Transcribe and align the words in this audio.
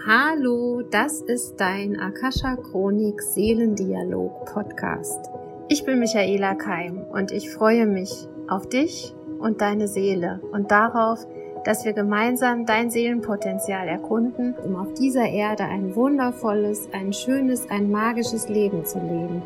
Hallo, 0.00 0.82
das 0.82 1.20
ist 1.20 1.60
dein 1.60 2.00
Akasha 2.00 2.56
Chronik 2.56 3.22
Seelendialog 3.22 4.46
Podcast. 4.46 5.30
Ich 5.68 5.84
bin 5.84 6.00
Michaela 6.00 6.56
Keim 6.56 7.04
und 7.12 7.30
ich 7.30 7.50
freue 7.50 7.86
mich 7.86 8.26
auf 8.48 8.68
dich 8.68 9.14
und 9.38 9.60
deine 9.60 9.86
Seele 9.86 10.40
und 10.50 10.72
darauf, 10.72 11.24
dass 11.64 11.84
wir 11.84 11.92
gemeinsam 11.92 12.66
dein 12.66 12.90
Seelenpotenzial 12.90 13.86
erkunden, 13.86 14.56
um 14.64 14.74
auf 14.74 14.92
dieser 14.94 15.28
Erde 15.28 15.64
ein 15.64 15.94
wundervolles, 15.94 16.88
ein 16.92 17.12
schönes, 17.12 17.70
ein 17.70 17.88
magisches 17.88 18.48
Leben 18.48 18.84
zu 18.84 18.98
leben. 18.98 19.42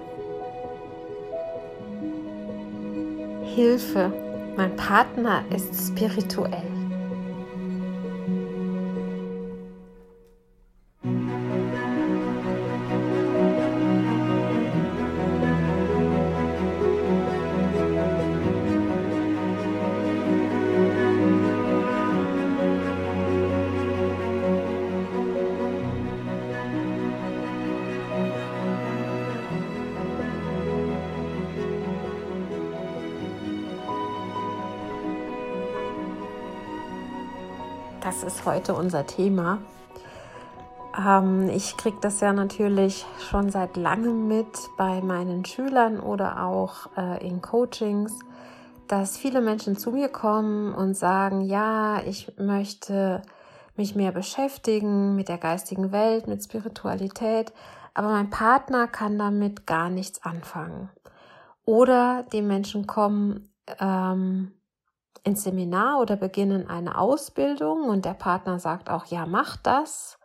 Hilfe, 3.42 4.10
mein 4.56 4.74
Partner 4.76 5.44
ist 5.54 5.88
spirituell. 5.88 6.75
Das 38.06 38.22
ist 38.22 38.46
heute 38.46 38.72
unser 38.72 39.04
Thema. 39.04 39.58
Ähm, 40.96 41.48
ich 41.48 41.76
kriege 41.76 41.96
das 42.00 42.20
ja 42.20 42.32
natürlich 42.32 43.04
schon 43.18 43.50
seit 43.50 43.76
langem 43.76 44.28
mit 44.28 44.46
bei 44.76 45.00
meinen 45.00 45.44
Schülern 45.44 45.98
oder 45.98 46.44
auch 46.44 46.88
äh, 46.96 47.26
in 47.26 47.42
Coachings, 47.42 48.16
dass 48.86 49.18
viele 49.18 49.40
Menschen 49.40 49.76
zu 49.76 49.90
mir 49.90 50.08
kommen 50.08 50.72
und 50.72 50.94
sagen, 50.94 51.40
ja, 51.40 52.00
ich 52.04 52.32
möchte 52.38 53.22
mich 53.74 53.96
mehr 53.96 54.12
beschäftigen 54.12 55.16
mit 55.16 55.28
der 55.28 55.38
geistigen 55.38 55.90
Welt, 55.90 56.28
mit 56.28 56.44
Spiritualität, 56.44 57.52
aber 57.92 58.10
mein 58.10 58.30
Partner 58.30 58.86
kann 58.86 59.18
damit 59.18 59.66
gar 59.66 59.90
nichts 59.90 60.22
anfangen. 60.22 60.90
Oder 61.64 62.24
die 62.32 62.42
Menschen 62.42 62.86
kommen 62.86 63.48
ähm, 63.80 64.52
ins 65.26 65.42
Seminar 65.42 66.00
oder 66.00 66.16
beginnen 66.16 66.68
eine 66.68 66.96
Ausbildung 66.98 67.88
und 67.88 68.04
der 68.04 68.14
Partner 68.14 68.60
sagt 68.60 68.88
auch, 68.88 69.06
ja, 69.06 69.26
mach 69.26 69.56
das. 69.56 70.18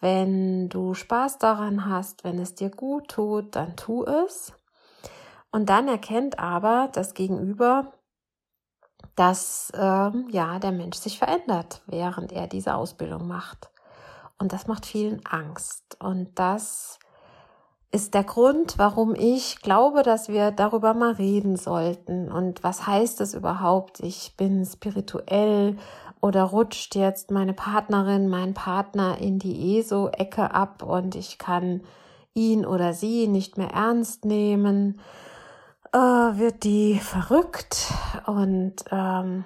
Wenn 0.00 0.68
du 0.68 0.94
Spaß 0.94 1.38
daran 1.38 1.88
hast, 1.88 2.24
wenn 2.24 2.40
es 2.40 2.56
dir 2.56 2.70
gut 2.70 3.08
tut, 3.08 3.54
dann 3.54 3.76
tu 3.76 4.04
es. 4.04 4.52
Und 5.52 5.68
dann 5.68 5.86
erkennt 5.86 6.40
aber 6.40 6.88
das 6.92 7.14
Gegenüber, 7.14 7.92
dass 9.14 9.70
ähm, 9.76 10.26
ja 10.30 10.58
der 10.58 10.72
Mensch 10.72 10.96
sich 10.96 11.18
verändert, 11.18 11.82
während 11.86 12.32
er 12.32 12.48
diese 12.48 12.74
Ausbildung 12.74 13.28
macht. 13.28 13.70
Und 14.38 14.52
das 14.52 14.66
macht 14.66 14.86
vielen 14.86 15.24
Angst. 15.24 15.96
Und 16.00 16.36
das 16.36 16.98
ist 17.92 18.14
der 18.14 18.24
Grund, 18.24 18.78
warum 18.78 19.14
ich 19.14 19.60
glaube, 19.60 20.02
dass 20.02 20.28
wir 20.28 20.50
darüber 20.50 20.94
mal 20.94 21.12
reden 21.12 21.56
sollten. 21.56 22.32
Und 22.32 22.64
was 22.64 22.86
heißt 22.86 23.20
es 23.20 23.34
überhaupt? 23.34 24.00
Ich 24.00 24.34
bin 24.38 24.64
spirituell 24.64 25.76
oder 26.22 26.44
rutscht 26.44 26.94
jetzt 26.94 27.30
meine 27.30 27.52
Partnerin, 27.52 28.28
mein 28.28 28.54
Partner 28.54 29.18
in 29.18 29.38
die 29.38 29.78
ESO-Ecke 29.78 30.54
ab 30.54 30.82
und 30.82 31.14
ich 31.14 31.36
kann 31.36 31.82
ihn 32.32 32.64
oder 32.64 32.94
sie 32.94 33.28
nicht 33.28 33.58
mehr 33.58 33.70
ernst 33.70 34.24
nehmen. 34.24 34.98
Äh, 35.92 35.98
wird 35.98 36.64
die 36.64 36.94
verrückt 36.94 37.92
und 38.24 38.76
ähm, 38.90 39.44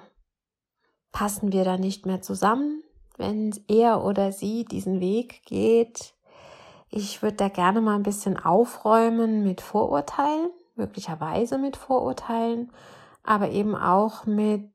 passen 1.11 1.51
wir 1.51 1.65
da 1.65 1.77
nicht 1.77 2.05
mehr 2.05 2.21
zusammen, 2.21 2.81
wenn 3.17 3.53
er 3.67 4.05
oder 4.05 4.31
sie 4.31 4.63
diesen 4.63 5.01
Weg 5.01 5.41
geht? 5.45 6.16
Ich 6.89 7.21
würde 7.21 7.35
da 7.35 7.49
gerne 7.49 7.81
mal 7.81 7.95
ein 7.95 8.03
bisschen 8.03 8.37
aufräumen 8.37 9.43
mit 9.43 9.59
Vorurteilen, 9.61 10.51
möglicherweise 10.75 11.57
mit 11.57 11.75
Vorurteilen, 11.75 12.71
aber 13.23 13.49
eben 13.49 13.75
auch 13.75 14.25
mit, 14.25 14.71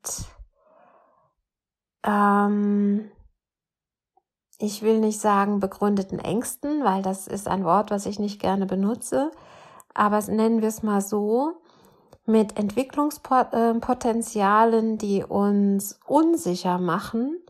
ähm, 2.05 3.11
ich 4.59 4.83
will 4.83 5.01
nicht 5.01 5.21
sagen 5.21 5.59
begründeten 5.59 6.19
Ängsten, 6.19 6.85
weil 6.85 7.01
das 7.03 7.27
ist 7.27 7.49
ein 7.49 7.65
Wort, 7.65 7.91
was 7.91 8.05
ich 8.05 8.19
nicht 8.19 8.41
gerne 8.41 8.67
benutze, 8.67 9.31
aber 9.95 10.21
nennen 10.23 10.61
wir 10.61 10.69
es 10.69 10.83
mal 10.83 11.01
so, 11.01 11.55
mit 12.25 12.57
Entwicklungspotenzialen, 12.59 14.99
die 14.99 15.25
uns 15.25 15.99
unsicher 16.07 16.79
machen 16.79 17.42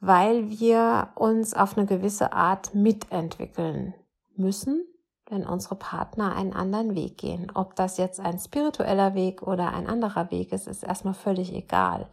weil 0.00 0.50
wir 0.50 1.10
uns 1.14 1.54
auf 1.54 1.76
eine 1.76 1.86
gewisse 1.86 2.32
Art 2.32 2.74
mitentwickeln 2.74 3.94
müssen, 4.34 4.84
wenn 5.28 5.46
unsere 5.46 5.76
Partner 5.76 6.34
einen 6.34 6.54
anderen 6.54 6.94
Weg 6.94 7.18
gehen. 7.18 7.52
Ob 7.54 7.76
das 7.76 7.98
jetzt 7.98 8.18
ein 8.18 8.38
spiritueller 8.38 9.14
Weg 9.14 9.42
oder 9.42 9.72
ein 9.72 9.86
anderer 9.86 10.30
Weg 10.30 10.52
ist, 10.52 10.66
ist 10.66 10.82
erstmal 10.82 11.14
völlig 11.14 11.54
egal. 11.54 12.08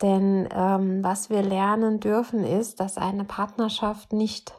Denn 0.00 0.48
ähm, 0.52 1.04
was 1.04 1.30
wir 1.30 1.42
lernen 1.42 2.00
dürfen, 2.00 2.44
ist, 2.44 2.80
dass 2.80 2.96
eine 2.96 3.24
Partnerschaft 3.24 4.12
nicht 4.12 4.54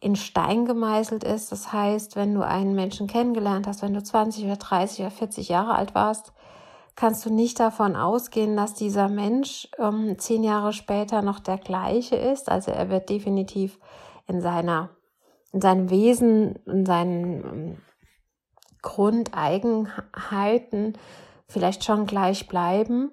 in 0.00 0.16
Stein 0.16 0.66
gemeißelt 0.66 1.24
ist. 1.24 1.52
Das 1.52 1.72
heißt, 1.72 2.16
wenn 2.16 2.34
du 2.34 2.42
einen 2.42 2.74
Menschen 2.74 3.06
kennengelernt 3.06 3.66
hast, 3.66 3.82
wenn 3.82 3.94
du 3.94 4.02
20 4.02 4.44
oder 4.44 4.56
30 4.56 5.00
oder 5.00 5.10
40 5.10 5.48
Jahre 5.48 5.74
alt 5.74 5.94
warst, 5.94 6.32
kannst 6.96 7.24
du 7.26 7.30
nicht 7.30 7.60
davon 7.60 7.94
ausgehen, 7.94 8.56
dass 8.56 8.74
dieser 8.74 9.08
Mensch 9.08 9.68
ähm, 9.78 10.18
zehn 10.18 10.42
Jahre 10.42 10.72
später 10.72 11.22
noch 11.22 11.38
der 11.38 11.58
gleiche 11.58 12.16
ist. 12.16 12.50
Also 12.50 12.72
er 12.72 12.90
wird 12.90 13.08
definitiv 13.10 13.78
in 14.26 14.40
seiner, 14.40 14.90
in 15.52 15.60
seinem 15.60 15.90
Wesen, 15.90 16.56
in 16.66 16.84
seinen 16.86 17.44
ähm, 17.44 17.76
Grundeigenheiten 18.82 20.98
vielleicht 21.46 21.84
schon 21.84 22.06
gleich 22.06 22.48
bleiben. 22.48 23.12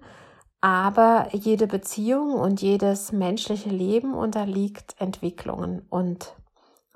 Aber 0.62 1.28
jede 1.34 1.68
Beziehung 1.68 2.36
und 2.36 2.62
jedes 2.62 3.12
menschliche 3.12 3.70
Leben 3.70 4.14
unterliegt 4.14 4.96
Entwicklungen 4.98 5.86
und 5.90 6.38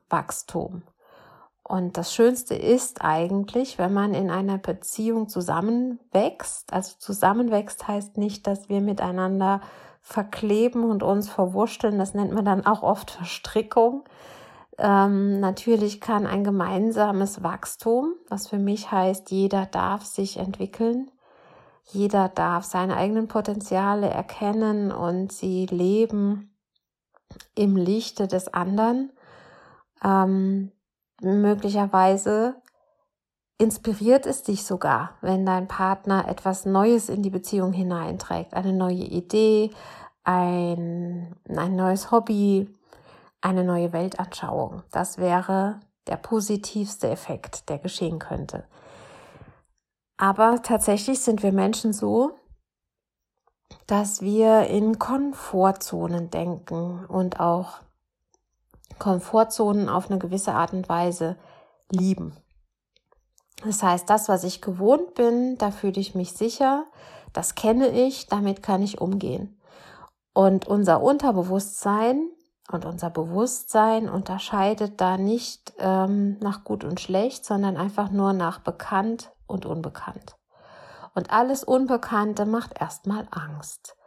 Wachstum. 0.09 0.84
Und 1.67 1.97
das 1.97 2.13
Schönste 2.13 2.55
ist 2.55 3.01
eigentlich, 3.03 3.78
wenn 3.78 3.91
man 3.91 4.13
in 4.13 4.31
einer 4.31 4.57
Beziehung 4.57 5.28
zusammenwächst. 5.28 6.72
Also 6.72 6.95
zusammenwächst 6.97 7.89
heißt 7.89 8.16
nicht, 8.16 8.47
dass 8.47 8.69
wir 8.69 8.79
miteinander 8.79 9.59
verkleben 10.00 10.85
und 10.85 11.03
uns 11.03 11.28
verwurschteln. 11.28 12.00
Das 12.00 12.13
nennt 12.13 12.31
man 12.31 12.45
dann 12.45 12.66
auch 12.66 12.83
oft 12.83 13.11
Verstrickung. 13.11 14.05
Ähm, 14.78 15.41
natürlich 15.41 16.00
kann 16.00 16.25
ein 16.25 16.45
gemeinsames 16.45 17.44
Wachstum, 17.44 18.13
was 18.29 18.47
für 18.47 18.59
mich 18.59 18.89
heißt, 18.89 19.29
jeder 19.31 19.66
darf 19.66 20.05
sich 20.05 20.38
entwickeln. 20.38 21.11
Jeder 21.84 22.29
darf 22.29 22.63
seine 22.63 22.95
eigenen 22.95 23.28
Potenziale 23.28 24.07
erkennen 24.09 24.94
und 24.94 25.34
sie 25.34 25.66
leben 25.66 26.55
im 27.55 27.75
Lichte 27.75 28.25
des 28.28 28.53
anderen. 28.53 29.11
Ähm, 30.01 30.72
möglicherweise 31.22 32.55
inspiriert 33.57 34.25
es 34.25 34.44
dich 34.44 34.66
sogar, 34.66 35.16
wenn 35.22 35.45
dein 35.45 35.67
Partner 35.67 36.28
etwas 36.28 36.66
Neues 36.66 37.09
in 37.09 37.23
die 37.23 37.29
Beziehung 37.29 37.73
hineinträgt, 37.73 38.53
eine 38.53 38.73
neue 38.73 39.03
Idee, 39.03 39.72
ein, 40.23 41.35
ein 41.47 41.75
neues 41.75 42.11
Hobby, 42.11 42.73
eine 43.41 43.63
neue 43.63 43.94
Weltanschauung. 43.94 44.84
Das 44.91 45.17
wäre 45.17 45.79
der 46.08 46.17
positivste 46.17 47.09
Effekt, 47.09 47.70
der 47.70 47.79
geschehen 47.79 48.20
könnte. 48.20 48.66
Aber 50.17 50.61
tatsächlich 50.61 51.20
sind 51.20 51.43
wir 51.43 51.52
Menschen 51.52 51.93
so, 51.93 52.31
dass 53.85 54.22
wir 54.22 54.67
in 54.67 54.99
Komfortzonen 54.99 56.29
denken 56.29 57.05
und 57.05 57.40
auch 57.40 57.79
Komfortzonen 58.99 59.90
auf 59.90 60.09
eine 60.09 60.20
gewisse 60.20 60.53
Art 60.53 60.73
und 60.73 60.90
Weise 60.90 61.38
lieben. 61.91 62.35
Das 63.64 63.82
heißt, 63.82 64.09
das, 64.09 64.29
was 64.29 64.44
ich 64.44 64.61
gewohnt 64.61 65.16
bin, 65.16 65.58
da 65.58 65.72
fühle 65.72 65.99
ich 65.99 66.16
mich 66.16 66.34
sicher, 66.34 66.85
das 67.34 67.55
kenne 67.55 67.90
ich, 67.90 68.28
damit 68.28 68.61
kann 68.61 68.82
ich 68.82 69.02
umgehen. 69.02 69.59
Und 70.34 70.67
unser 70.67 71.02
Unterbewusstsein 71.02 72.29
und 72.72 72.85
unser 72.85 73.09
Bewusstsein 73.09 74.09
unterscheidet 74.09 75.02
da 75.02 75.17
nicht 75.17 75.73
ähm, 75.79 76.38
nach 76.40 76.64
gut 76.64 76.84
und 76.84 76.99
schlecht, 76.99 77.46
sondern 77.46 77.78
einfach 77.78 78.11
nur 78.11 78.34
nach 78.34 78.59
bekannt 78.59 79.32
und 79.47 79.66
unbekannt. 79.66 80.35
Und 81.16 81.32
alles 81.32 81.64
Unbekannte 81.64 82.46
macht 82.46 82.79
erstmal 82.79 83.28
Angst, 83.32 83.97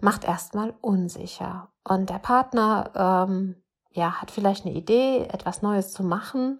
macht 0.00 0.24
erstmal 0.24 0.74
unsicher. 0.80 1.68
Und 1.84 2.10
der 2.10 2.18
Partner 2.18 3.26
ähm, 3.28 3.62
ja, 3.96 4.20
hat 4.20 4.30
vielleicht 4.30 4.66
eine 4.66 4.74
Idee, 4.74 5.24
etwas 5.32 5.62
Neues 5.62 5.92
zu 5.92 6.04
machen 6.04 6.58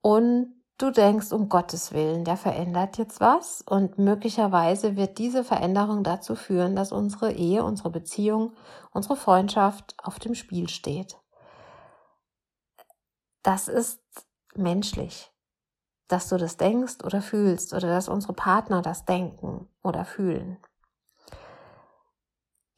und 0.00 0.54
du 0.78 0.90
denkst, 0.90 1.32
um 1.32 1.48
Gottes 1.48 1.92
Willen, 1.92 2.24
der 2.24 2.36
verändert 2.36 2.96
jetzt 2.96 3.20
was 3.20 3.60
und 3.62 3.98
möglicherweise 3.98 4.96
wird 4.96 5.18
diese 5.18 5.42
Veränderung 5.44 6.04
dazu 6.04 6.36
führen, 6.36 6.76
dass 6.76 6.92
unsere 6.92 7.32
Ehe, 7.32 7.64
unsere 7.64 7.90
Beziehung, 7.90 8.52
unsere 8.92 9.16
Freundschaft 9.16 9.94
auf 10.02 10.18
dem 10.20 10.34
Spiel 10.34 10.68
steht. 10.68 11.18
Das 13.42 13.68
ist 13.68 14.00
menschlich, 14.54 15.32
dass 16.08 16.28
du 16.28 16.36
das 16.36 16.56
denkst 16.56 17.04
oder 17.04 17.20
fühlst 17.20 17.74
oder 17.74 17.88
dass 17.88 18.08
unsere 18.08 18.32
Partner 18.32 18.80
das 18.80 19.04
denken 19.04 19.68
oder 19.82 20.04
fühlen. 20.04 20.58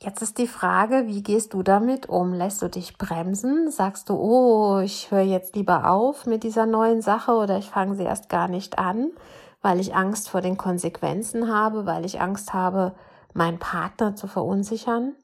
Jetzt 0.05 0.21
ist 0.21 0.39
die 0.39 0.49
Frage, 0.49 1.07
wie 1.07 1.23
gehst 1.23 1.55
du 1.55 1.63
damit 1.63 2.09
um? 2.09 2.33
Lässt 2.33 2.61
du 2.61 2.69
dich 2.69 2.99
bremsen? 2.99 3.71
Sagst 3.71 4.09
du, 4.09 4.15
oh, 4.15 4.81
ich 4.81 5.13
höre 5.13 5.23
jetzt 5.23 5.55
lieber 5.55 5.89
auf 5.89 6.27
mit 6.27 6.43
dieser 6.43 6.67
neuen 6.67 7.03
Sache 7.03 7.31
oder 7.31 7.57
ich 7.59 7.71
fange 7.71 7.95
sie 7.95 8.03
erst 8.03 8.29
gar 8.29 8.49
nicht 8.49 8.81
an, 8.81 9.13
weil 9.61 9.79
ich 9.79 9.95
Angst 9.95 10.29
vor 10.29 10.41
den 10.41 10.57
Konsequenzen 10.57 11.55
habe, 11.55 11.87
weil 11.87 12.05
ich 12.05 12.21
Angst 12.21 12.53
habe, 12.53 12.97
meinen 13.33 13.61
Partner 13.61 14.17
zu 14.17 14.27
verunsichern? 14.27 15.15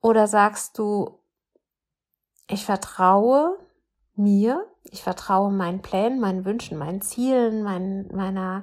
Oder 0.00 0.28
sagst 0.28 0.78
du, 0.78 1.18
ich 2.48 2.64
vertraue 2.64 3.58
mir, 4.14 4.64
ich 4.84 5.02
vertraue 5.02 5.50
meinen 5.50 5.82
Plänen, 5.82 6.20
meinen 6.20 6.44
Wünschen, 6.44 6.78
meinen 6.78 7.00
Zielen, 7.00 7.64
mein, 7.64 8.06
meiner 8.14 8.62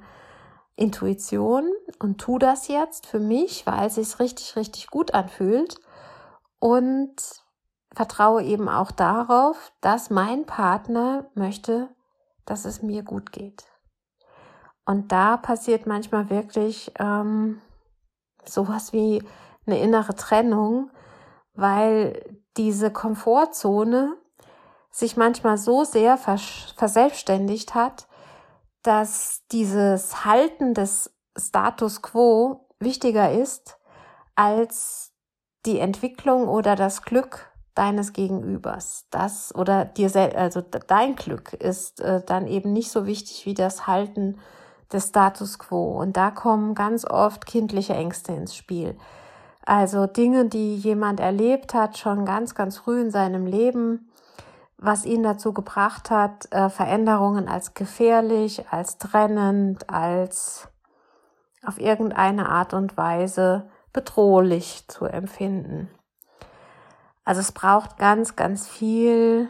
Intuition 0.75 1.72
und 2.00 2.19
tu 2.19 2.38
das 2.38 2.68
jetzt 2.68 3.06
für 3.07 3.19
mich, 3.19 3.66
weil 3.66 3.88
es 3.88 3.95
sich 3.95 4.19
richtig, 4.19 4.56
richtig 4.56 4.88
gut 4.88 5.13
anfühlt 5.13 5.75
und 6.60 7.16
vertraue 7.94 8.44
eben 8.44 8.68
auch 8.68 8.92
darauf, 8.92 9.72
dass 9.81 10.10
mein 10.10 10.45
Partner 10.45 11.30
möchte, 11.33 11.89
dass 12.45 12.66
es 12.66 12.81
mir 12.81 13.04
gut 13.04 13.31
geht. 13.31 13.66
Und 14.86 15.12
da 15.12 15.38
passiert 15.38 15.88
manchmal 15.88 16.30
wirklich 16.30 16.92
ähm, 17.00 17.62
sowas 18.44 18.94
wie 18.94 19.24
eine 19.66 19.80
innere 19.80 20.16
Trennung, 20.16 20.92
weil 21.54 22.39
diese 22.57 22.92
Komfortzone 22.92 24.16
sich 24.92 25.18
manchmal 25.18 25.57
so 25.57 25.83
sehr 25.83 26.18
verselbstständigt 26.18 27.75
hat, 27.75 28.07
dass 28.86 29.42
dieses 29.52 30.26
Halten 30.26 30.76
des 30.76 31.12
Status 31.36 32.04
quo 32.04 32.68
wichtiger 32.80 33.32
ist 33.32 33.80
als 34.36 35.12
die 35.66 35.80
Entwicklung 35.80 36.48
oder 36.48 36.76
das 36.76 37.02
Glück 37.02 37.52
deines 37.74 38.14
Gegenübers. 38.14 39.08
Das 39.10 39.54
oder 39.56 39.86
dir 39.86 40.10
selbst, 40.10 40.38
also 40.38 40.62
dein 40.62 41.16
Glück 41.16 41.54
ist 41.54 42.00
äh, 42.00 42.22
dann 42.24 42.46
eben 42.46 42.74
nicht 42.74 42.92
so 42.92 43.08
wichtig 43.08 43.48
wie 43.48 43.56
das 43.56 43.88
Halten 43.88 44.38
des 44.94 45.10
Status 45.10 45.58
quo. 45.58 46.00
Und 46.00 46.16
da 46.16 46.30
kommen 46.30 46.76
ganz 46.76 47.06
oft 47.06 47.48
kindliche 47.48 47.94
Ängste 47.94 48.34
ins 48.34 48.56
Spiel. 48.56 48.96
Also 49.66 50.06
Dinge, 50.06 50.46
die 50.46 50.76
jemand 50.76 51.20
erlebt 51.20 51.74
hat, 51.74 51.98
schon 51.98 52.24
ganz, 52.24 52.54
ganz 52.54 52.78
früh 52.78 53.02
in 53.02 53.10
seinem 53.10 53.48
Leben, 53.48 54.12
was 54.77 55.06
ihn 55.06 55.24
dazu 55.24 55.54
gebracht 55.54 56.10
hat, 56.10 56.51
äh, 56.51 56.69
Veränderungen 56.69 57.48
als 57.48 57.74
gefährlich, 57.74 58.66
als 58.69 58.98
trennend, 58.98 59.89
als 59.89 60.68
auf 61.66 61.80
irgendeine 61.80 62.50
Art 62.50 62.74
und 62.74 62.98
Weise 62.98 63.69
bedrohlich 63.94 64.86
zu 64.88 65.06
empfinden. 65.06 65.89
Also 67.24 67.42
es 67.42 67.51
braucht 67.51 67.98
ganz, 67.98 68.36
ganz 68.36 68.68
viel 68.68 69.50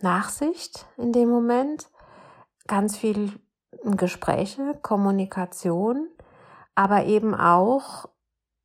Nachsicht 0.00 0.86
in 0.96 1.12
dem 1.12 1.28
Moment, 1.28 1.88
ganz 2.66 2.96
viel 2.96 3.32
Gespräche, 3.84 4.78
Kommunikation, 4.80 6.08
aber 6.74 7.04
eben 7.04 7.34
auch 7.34 8.08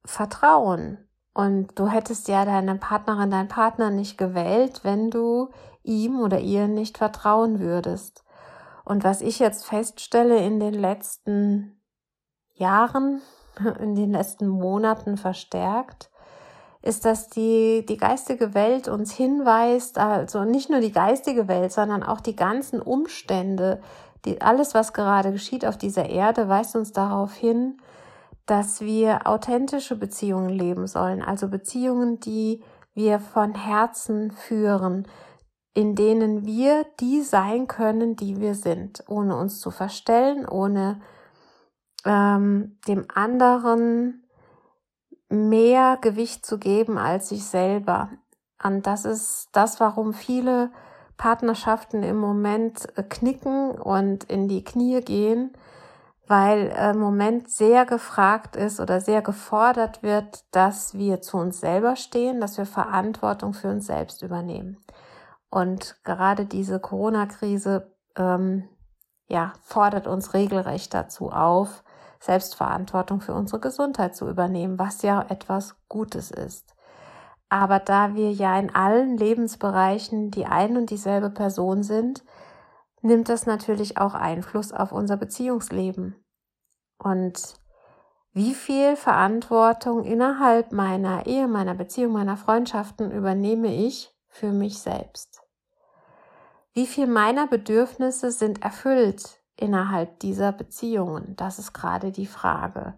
Vertrauen. 0.06 1.00
Und 1.34 1.78
du 1.78 1.90
hättest 1.90 2.30
ja 2.30 2.46
deine 2.46 2.76
Partnerin, 2.76 3.30
deinen 3.30 3.50
Partner 3.50 3.90
nicht 3.90 4.18
gewählt, 4.18 4.82
wenn 4.84 5.12
du 5.12 5.50
ihm 5.86 6.20
oder 6.20 6.40
ihr 6.40 6.68
nicht 6.68 6.98
vertrauen 6.98 7.60
würdest. 7.60 8.24
Und 8.84 9.04
was 9.04 9.22
ich 9.22 9.40
jetzt 9.40 9.66
feststelle 9.66 10.38
in 10.38 10.60
den 10.60 10.74
letzten 10.74 11.82
Jahren, 12.54 13.22
in 13.80 13.96
den 13.96 14.12
letzten 14.12 14.48
Monaten 14.48 15.18
verstärkt, 15.18 16.10
ist, 16.82 17.04
dass 17.04 17.30
die, 17.30 17.84
die 17.88 17.98
geistige 17.98 18.54
Welt 18.54 18.88
uns 18.88 19.12
hinweist, 19.12 19.98
also 19.98 20.44
nicht 20.44 20.70
nur 20.70 20.82
die 20.82 20.92
geistige 20.92 21.48
Welt, 21.48 21.72
sondern 21.72 22.04
auch 22.04 22.22
die 22.22 22.36
ganzen 22.36 22.80
Umstände, 22.80 23.82
die, 24.24 24.40
alles, 24.40 24.76
was 24.76 24.94
gerade 24.94 25.32
geschieht 25.32 25.66
auf 25.66 25.78
dieser 25.78 26.08
Erde, 26.08 26.48
weist 26.48 26.76
uns 26.76 26.92
darauf 26.92 27.34
hin, 27.34 27.78
dass 28.46 28.82
wir 28.82 29.26
authentische 29.26 29.96
Beziehungen 29.96 30.50
leben 30.50 30.86
sollen, 30.86 31.24
also 31.24 31.48
Beziehungen, 31.48 32.20
die 32.20 32.64
wir 32.94 33.20
von 33.20 33.56
Herzen 33.56 34.32
führen, 34.32 35.08
in 35.76 35.94
denen 35.94 36.46
wir 36.46 36.86
die 37.02 37.22
sein 37.22 37.68
können, 37.68 38.16
die 38.16 38.40
wir 38.40 38.56
sind, 38.56 39.04
ohne 39.08 39.36
uns 39.36 39.60
zu 39.60 39.72
verstellen, 39.72 40.48
ohne 40.48 41.02
ähm, 42.06 42.78
dem 42.88 43.06
anderen 43.14 44.24
mehr 45.28 45.98
Gewicht 46.00 46.46
zu 46.46 46.58
geben 46.60 46.98
als 46.98 47.30
sich 47.30 47.44
selber. 47.44 48.10
Und 48.64 48.88
das 48.88 49.04
ist 49.04 49.50
das, 49.52 49.82
warum 49.82 50.14
viele 50.14 50.72
Partnerschaften 51.18 52.04
im 52.04 52.18
Moment 52.18 52.88
äh, 52.98 53.04
knicken 53.04 53.72
und 53.72 54.24
in 54.24 54.48
die 54.48 54.64
Knie 54.64 55.02
gehen, 55.02 55.52
weil 56.26 56.72
äh, 56.74 56.92
im 56.92 57.00
Moment 57.00 57.50
sehr 57.50 57.86
gefragt 57.86 58.56
ist 58.56 58.80
oder 58.80 59.02
sehr 59.02 59.22
gefordert 59.22 60.04
wird, 60.04 60.46
dass 60.52 60.94
wir 60.94 61.22
zu 61.22 61.36
uns 61.36 61.60
selber 61.60 61.98
stehen, 61.98 62.40
dass 62.40 62.58
wir 62.58 62.66
Verantwortung 62.66 63.54
für 63.54 63.68
uns 63.68 63.88
selbst 63.88 64.22
übernehmen. 64.22 64.78
Und 65.50 65.98
gerade 66.04 66.46
diese 66.46 66.80
Corona-Krise 66.80 67.96
ähm, 68.16 68.68
ja, 69.28 69.54
fordert 69.62 70.08
uns 70.08 70.34
regelrecht 70.34 70.94
dazu 70.94 71.32
auf, 71.32 71.84
Selbstverantwortung 72.20 73.22
für 73.22 73.34
unsere 73.34 73.60
Gesundheit 73.60 74.16
zu 74.16 74.28
übernehmen, 74.30 74.80
was 74.80 75.02
ja 75.02 75.26
etwas 75.30 75.76
Gutes 75.88 76.32
ist. 76.32 76.76
Aber 77.50 77.80
da 77.80 78.16
wir 78.16 78.32
ja 78.32 78.58
in 78.60 78.74
allen 78.74 79.18
Lebensbereichen 79.18 80.32
die 80.32 80.46
ein 80.46 80.78
und 80.78 80.90
dieselbe 80.90 81.30
Person 81.30 81.84
sind, 81.84 82.24
nimmt 83.02 83.30
das 83.30 83.46
natürlich 83.46 83.98
auch 83.98 84.16
Einfluss 84.16 84.72
auf 84.72 84.92
unser 84.92 85.18
Beziehungsleben. 85.18 86.16
Und 86.98 87.56
wie 88.34 88.54
viel 88.54 88.96
Verantwortung 88.96 90.04
innerhalb 90.04 90.72
meiner 90.72 91.28
Ehe, 91.28 91.48
meiner 91.48 91.76
Beziehung, 91.76 92.14
meiner 92.14 92.36
Freundschaften 92.36 93.12
übernehme 93.12 93.74
ich 93.74 94.14
für 94.28 94.52
mich 94.52 94.80
selbst? 94.80 95.35
Wie 96.76 96.88
viel 96.88 97.08
meiner 97.08 97.48
Bedürfnisse 97.48 98.32
sind 98.32 98.62
erfüllt 98.62 99.40
innerhalb 99.56 100.20
dieser 100.20 100.52
Beziehungen? 100.52 101.34
Das 101.38 101.58
ist 101.58 101.72
gerade 101.72 102.12
die 102.12 102.26
Frage. 102.26 102.96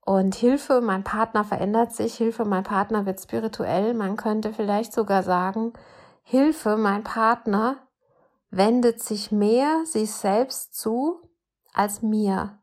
Und 0.00 0.34
Hilfe, 0.34 0.80
mein 0.80 1.04
Partner 1.04 1.44
verändert 1.44 1.92
sich, 1.92 2.14
Hilfe, 2.14 2.46
mein 2.46 2.62
Partner 2.62 3.04
wird 3.04 3.20
spirituell. 3.20 3.92
Man 3.92 4.16
könnte 4.16 4.54
vielleicht 4.54 4.94
sogar 4.94 5.22
sagen, 5.22 5.74
Hilfe, 6.22 6.78
mein 6.78 7.04
Partner 7.04 7.76
wendet 8.48 9.02
sich 9.02 9.30
mehr 9.30 9.84
sich 9.84 10.10
selbst 10.10 10.74
zu 10.74 11.20
als 11.74 12.00
mir, 12.00 12.58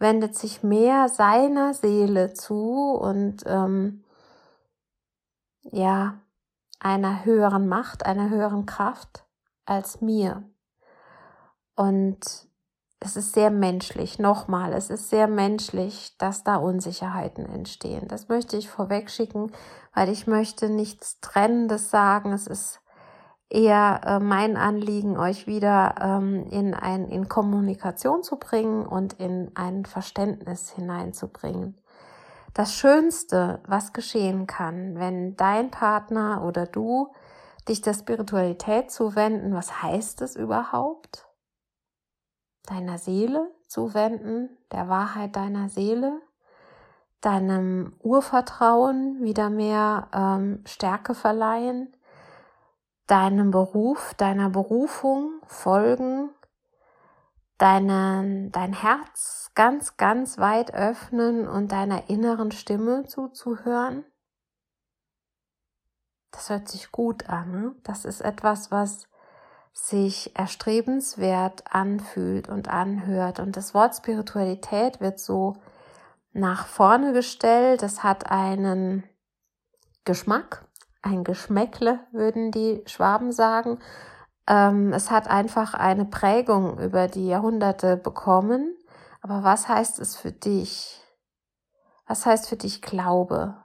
wendet 0.00 0.34
sich 0.34 0.64
mehr 0.64 1.08
seiner 1.08 1.72
Seele 1.72 2.34
zu 2.34 2.94
und 3.00 3.44
ähm, 3.46 4.02
ja, 5.70 6.14
einer 6.80 7.24
höheren 7.24 7.68
Macht, 7.68 8.06
einer 8.06 8.28
höheren 8.28 8.66
Kraft 8.66 9.23
als 9.66 10.00
mir. 10.00 10.44
Und 11.76 12.48
es 13.00 13.16
ist 13.16 13.34
sehr 13.34 13.50
menschlich, 13.50 14.18
nochmal, 14.18 14.72
es 14.72 14.88
ist 14.88 15.10
sehr 15.10 15.28
menschlich, 15.28 16.16
dass 16.16 16.42
da 16.42 16.56
Unsicherheiten 16.56 17.44
entstehen. 17.46 18.08
Das 18.08 18.28
möchte 18.28 18.56
ich 18.56 18.70
vorweg 18.70 19.10
schicken, 19.10 19.52
weil 19.92 20.08
ich 20.08 20.26
möchte 20.26 20.70
nichts 20.70 21.20
Trennendes 21.20 21.90
sagen. 21.90 22.32
Es 22.32 22.46
ist 22.46 22.80
eher 23.50 24.00
äh, 24.04 24.20
mein 24.20 24.56
Anliegen, 24.56 25.18
euch 25.18 25.46
wieder 25.46 25.94
ähm, 26.00 26.46
in, 26.50 26.74
ein, 26.74 27.08
in 27.08 27.28
Kommunikation 27.28 28.22
zu 28.22 28.36
bringen 28.36 28.86
und 28.86 29.14
in 29.14 29.50
ein 29.54 29.84
Verständnis 29.84 30.70
hineinzubringen. 30.70 31.78
Das 32.54 32.72
Schönste, 32.72 33.60
was 33.66 33.92
geschehen 33.92 34.46
kann, 34.46 34.94
wenn 34.96 35.36
dein 35.36 35.70
Partner 35.70 36.42
oder 36.44 36.66
du 36.66 37.12
dich 37.68 37.80
der 37.80 37.94
Spiritualität 37.94 38.90
zuwenden. 38.90 39.54
Was 39.54 39.82
heißt 39.82 40.22
es 40.22 40.36
überhaupt? 40.36 41.26
Deiner 42.66 42.98
Seele 42.98 43.50
zuwenden, 43.66 44.56
der 44.72 44.88
Wahrheit 44.88 45.36
deiner 45.36 45.68
Seele, 45.68 46.20
deinem 47.20 47.94
Urvertrauen 48.00 49.22
wieder 49.22 49.50
mehr 49.50 50.08
ähm, 50.12 50.62
Stärke 50.66 51.14
verleihen, 51.14 51.94
deinem 53.06 53.50
Beruf, 53.50 54.14
deiner 54.14 54.50
Berufung 54.50 55.40
folgen, 55.46 56.30
deinen, 57.58 58.50
dein 58.52 58.72
Herz 58.72 59.50
ganz, 59.54 59.96
ganz 59.96 60.38
weit 60.38 60.74
öffnen 60.74 61.48
und 61.48 61.72
deiner 61.72 62.08
inneren 62.08 62.50
Stimme 62.50 63.04
zuzuhören. 63.04 64.04
Das 66.34 66.50
hört 66.50 66.68
sich 66.68 66.90
gut 66.90 67.30
an. 67.30 67.76
Das 67.84 68.04
ist 68.04 68.20
etwas, 68.20 68.72
was 68.72 69.06
sich 69.72 70.36
erstrebenswert 70.36 71.62
anfühlt 71.70 72.48
und 72.48 72.68
anhört. 72.68 73.38
Und 73.38 73.56
das 73.56 73.72
Wort 73.72 73.94
Spiritualität 73.94 75.00
wird 75.00 75.20
so 75.20 75.56
nach 76.32 76.66
vorne 76.66 77.12
gestellt. 77.12 77.82
Es 77.84 78.02
hat 78.02 78.30
einen 78.30 79.04
Geschmack, 80.04 80.66
ein 81.02 81.22
Geschmäckle, 81.22 82.00
würden 82.10 82.50
die 82.50 82.82
Schwaben 82.86 83.30
sagen. 83.30 83.78
Ähm, 84.48 84.92
es 84.92 85.12
hat 85.12 85.28
einfach 85.28 85.74
eine 85.74 86.04
Prägung 86.04 86.80
über 86.80 87.06
die 87.06 87.28
Jahrhunderte 87.28 87.96
bekommen. 87.96 88.76
Aber 89.22 89.44
was 89.44 89.68
heißt 89.68 90.00
es 90.00 90.16
für 90.16 90.32
dich? 90.32 91.00
Was 92.06 92.26
heißt 92.26 92.48
für 92.48 92.56
dich 92.56 92.82
Glaube? 92.82 93.63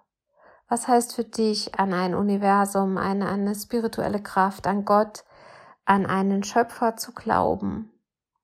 Was 0.69 0.87
heißt 0.87 1.15
für 1.15 1.23
dich 1.23 1.79
an 1.79 1.93
ein 1.93 2.13
Universum, 2.13 2.97
an 2.97 3.23
eine 3.23 3.55
spirituelle 3.55 4.21
Kraft, 4.21 4.67
an 4.67 4.85
Gott, 4.85 5.25
an 5.85 6.05
einen 6.05 6.43
Schöpfer 6.43 6.95
zu 6.95 7.11
glauben? 7.11 7.91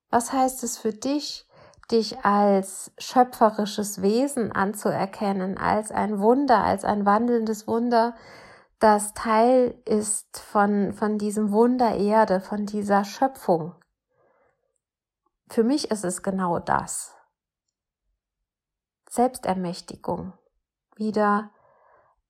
Was 0.10 0.34
heißt 0.34 0.63
es 0.63 0.77
für 0.77 0.91
dich, 0.91 1.48
dich 1.91 2.25
als 2.25 2.91
schöpferisches 2.98 4.01
Wesen 4.01 4.51
anzuerkennen, 4.51 5.60
als 5.60 5.91
ein 5.91 6.20
Wunder, 6.20 6.63
als 6.63 6.84
ein 6.84 7.05
wandelndes 7.05 7.67
Wunder, 7.67 8.15
das 8.79 9.13
Teil 9.13 9.79
ist 9.86 10.39
von, 10.39 10.94
von 10.94 11.20
diesem 11.20 11.51
Wunder 11.51 11.96
Erde, 11.96 12.41
von 12.41 12.65
dieser 12.65 13.05
Schöpfung. 13.05 13.75
Für 15.48 15.63
mich 15.63 15.91
ist 15.91 16.03
es 16.03 16.24
genau 16.24 16.58
das. 16.58 17.13
Selbstermächtigung. 19.10 20.34
Wieder 20.96 21.51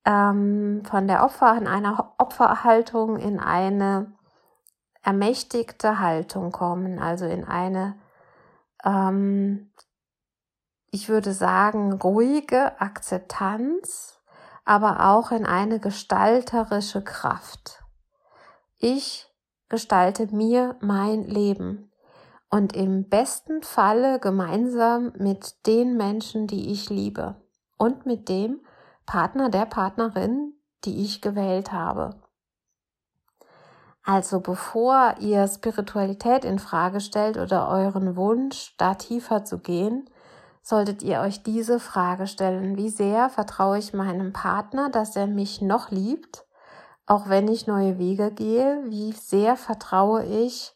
ähm, 0.06 0.84
von 0.86 1.08
der 1.08 1.24
Opfer 1.24 1.58
in 1.58 1.68
einer 1.68 2.14
Opferhaltung 2.18 3.18
in 3.18 3.40
eine 3.40 4.14
ermächtigte 5.04 6.00
Haltung 6.00 6.52
kommen, 6.52 7.00
also 7.00 7.26
in 7.26 7.44
eine, 7.44 7.96
ähm, 8.84 9.72
ich 10.92 11.10
würde 11.10 11.34
sagen, 11.34 11.94
ruhige 11.94 12.80
Akzeptanz, 12.80 14.22
aber 14.64 15.08
auch 15.08 15.32
in 15.32 15.46
eine 15.46 15.80
gestalterische 15.80 17.04
Kraft. 17.04 17.84
Ich 18.78 19.28
gestalte 19.70 20.34
mir 20.36 20.76
mein 20.82 21.24
Leben 21.24 21.92
und 22.50 22.76
im 22.76 23.10
besten 23.10 23.62
Falle 23.62 24.20
gemeinsam 24.20 25.14
mit 25.18 25.68
den 25.68 25.98
Menschen, 25.98 26.48
die 26.48 26.72
ich 26.72 26.90
liebe 26.90 27.36
und 27.78 28.06
mit 28.06 28.30
dem, 28.30 28.62
Partner 29.06 29.50
der 29.50 29.66
Partnerin, 29.66 30.54
die 30.84 31.04
ich 31.04 31.22
gewählt 31.22 31.72
habe. 31.72 32.16
Also 34.04 34.40
bevor 34.40 35.16
ihr 35.20 35.48
Spiritualität 35.48 36.46
in 36.46 36.60
Frage 36.60 37.00
stellt 37.00 37.38
oder 37.38 37.68
euren 37.70 38.16
Wunsch, 38.16 38.76
da 38.78 38.94
tiefer 38.94 39.46
zu 39.46 39.58
gehen, 39.58 40.08
solltet 40.62 41.02
ihr 41.02 41.22
euch 41.22 41.42
diese 41.42 41.80
Frage 41.80 42.28
stellen. 42.28 42.78
Wie 42.78 42.90
sehr 42.90 43.30
vertraue 43.30 43.80
ich 43.80 43.94
meinem 43.94 44.32
Partner, 44.32 44.90
dass 44.90 45.16
er 45.16 45.26
mich 45.26 45.62
noch 45.62 45.90
liebt, 45.90 46.46
auch 47.08 47.30
wenn 47.30 47.48
ich 47.48 47.68
neue 47.68 47.98
Wege 47.98 48.32
gehe? 48.32 48.84
Wie 48.86 49.12
sehr 49.12 49.58
vertraue 49.58 50.24
ich 50.24 50.76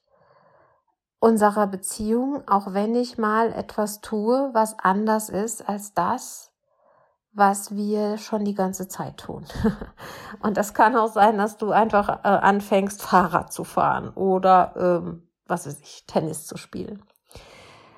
unserer 1.19 1.67
Beziehung, 1.67 2.47
auch 2.47 2.73
wenn 2.73 2.95
ich 2.95 3.17
mal 3.17 3.51
etwas 3.51 4.01
tue, 4.01 4.49
was 4.53 4.77
anders 4.79 5.29
ist 5.29 5.67
als 5.67 5.93
das, 5.93 6.48
was 7.31 7.75
wir 7.75 8.17
schon 8.17 8.43
die 8.43 8.55
ganze 8.55 8.87
Zeit 8.87 9.17
tun. 9.17 9.45
und 10.41 10.57
das 10.57 10.73
kann 10.73 10.95
auch 10.95 11.11
sein, 11.11 11.37
dass 11.37 11.57
du 11.57 11.71
einfach 11.71 12.23
äh, 12.23 12.27
anfängst, 12.27 13.01
Fahrrad 13.01 13.53
zu 13.53 13.63
fahren 13.63 14.09
oder, 14.09 14.73
ähm, 14.77 15.29
was 15.47 15.67
weiß 15.67 15.79
ich, 15.81 16.05
Tennis 16.07 16.45
zu 16.45 16.57
spielen. 16.57 17.03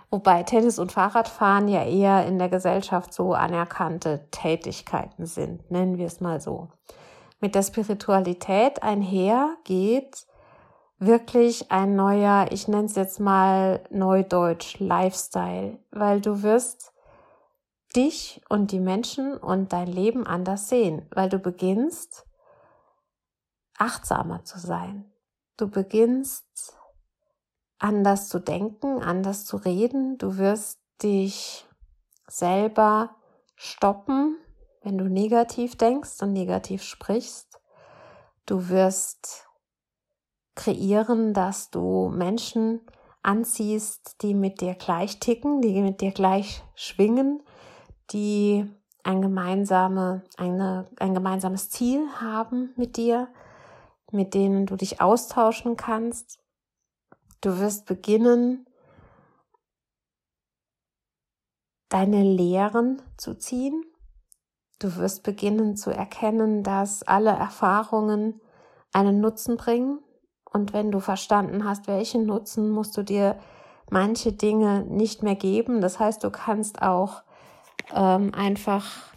Wobei 0.10 0.44
Tennis 0.44 0.78
und 0.78 0.92
Fahrradfahren 0.92 1.70
ja 1.70 1.86
eher 1.86 2.26
in 2.26 2.38
der 2.38 2.50
Gesellschaft 2.50 3.14
so 3.14 3.34
anerkannte 3.34 4.28
Tätigkeiten 4.30 5.26
sind, 5.26 5.72
nennen 5.72 5.98
wir 5.98 6.08
es 6.08 6.20
mal 6.20 6.42
so. 6.42 6.68
Mit 7.40 7.56
der 7.56 7.64
Spiritualität 7.64 8.84
einher 8.84 9.56
geht 9.64 10.28
wirklich 11.00 11.72
ein 11.72 11.96
neuer, 11.96 12.48
ich 12.52 12.68
nenne 12.68 12.86
es 12.86 12.96
jetzt 12.96 13.20
mal 13.20 13.82
Neudeutsch, 13.90 14.80
Lifestyle, 14.80 15.80
weil 15.92 16.22
du 16.22 16.44
wirst 16.44 16.91
dich 17.96 18.42
und 18.50 18.72
die 18.72 18.80
Menschen 18.80 19.38
und 19.38 19.74
dein 19.74 19.88
Leben 19.88 20.26
anders 20.26 20.70
sehen, 20.70 21.08
weil 21.12 21.30
du 21.30 21.40
beginnst 21.40 22.26
achtsamer 23.78 24.44
zu 24.44 24.60
sein. 24.60 25.12
Du 25.58 25.70
beginnst 25.70 26.78
anders 27.80 28.30
zu 28.30 28.40
denken, 28.40 29.02
anders 29.02 29.46
zu 29.46 29.58
reden. 29.58 30.18
Du 30.18 30.38
wirst 30.38 30.80
dich 31.02 31.68
selber 32.28 33.16
stoppen, 33.56 34.38
wenn 34.82 34.98
du 34.98 35.06
negativ 35.06 35.76
denkst 35.76 36.22
und 36.22 36.34
negativ 36.34 36.84
sprichst. 36.84 37.60
Du 38.46 38.70
wirst 38.70 39.48
kreieren, 40.56 41.34
dass 41.34 41.70
du 41.70 42.10
Menschen 42.10 42.82
anziehst, 43.24 44.22
die 44.22 44.34
mit 44.34 44.62
dir 44.62 44.76
gleich 44.76 45.20
ticken, 45.20 45.62
die 45.62 45.82
mit 45.82 46.02
dir 46.02 46.12
gleich 46.12 46.64
schwingen, 46.76 47.44
die 48.14 48.70
ein, 49.04 49.22
gemeinsame, 49.22 50.24
eine, 50.38 50.88
ein 51.00 51.14
gemeinsames 51.14 51.70
Ziel 51.70 52.08
haben 52.20 52.74
mit 52.76 52.98
dir, 52.98 53.28
mit 54.12 54.34
denen 54.34 54.66
du 54.66 54.76
dich 54.76 55.02
austauschen 55.02 55.78
kannst. 55.78 56.40
Du 57.42 57.60
wirst 57.60 57.86
beginnen, 57.86 58.68
deine 61.90 62.24
Lehren 62.24 63.02
zu 63.18 63.36
ziehen. 63.36 63.84
Du 64.80 64.96
wirst 64.96 65.24
beginnen 65.24 65.76
zu 65.76 65.92
erkennen, 65.92 66.64
dass 66.64 67.04
alle 67.04 67.32
Erfahrungen 67.32 68.42
einen 68.94 69.20
Nutzen 69.20 69.58
bringen. 69.58 70.00
Und 70.46 70.74
wenn 70.74 70.92
du 70.92 71.00
verstanden 71.00 71.66
hast, 71.66 71.88
welchen 71.88 72.26
Nutzen, 72.26 72.70
musst 72.70 72.98
du 72.98 73.04
dir 73.04 73.40
manche 73.90 74.34
Dinge 74.34 74.84
nicht 74.86 75.24
mehr 75.24 75.36
geben. 75.36 75.82
Das 75.82 76.00
heißt, 76.00 76.24
du 76.24 76.30
kannst 76.30 76.82
auch 76.82 77.24
ähm, 77.94 78.34
einfach 78.34 79.12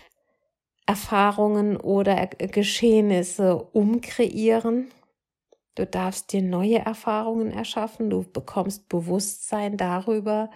Erfahrungen 0.86 1.76
oder 1.76 2.26
Geschehnisse 2.26 3.56
umkreieren. 3.72 4.90
Du 5.74 5.86
darfst 5.86 6.32
dir 6.32 6.42
neue 6.42 6.78
Erfahrungen 6.78 7.50
erschaffen. 7.50 8.10
Du 8.10 8.22
bekommst 8.22 8.88
Bewusstsein 8.88 9.76
darüber, 9.76 10.50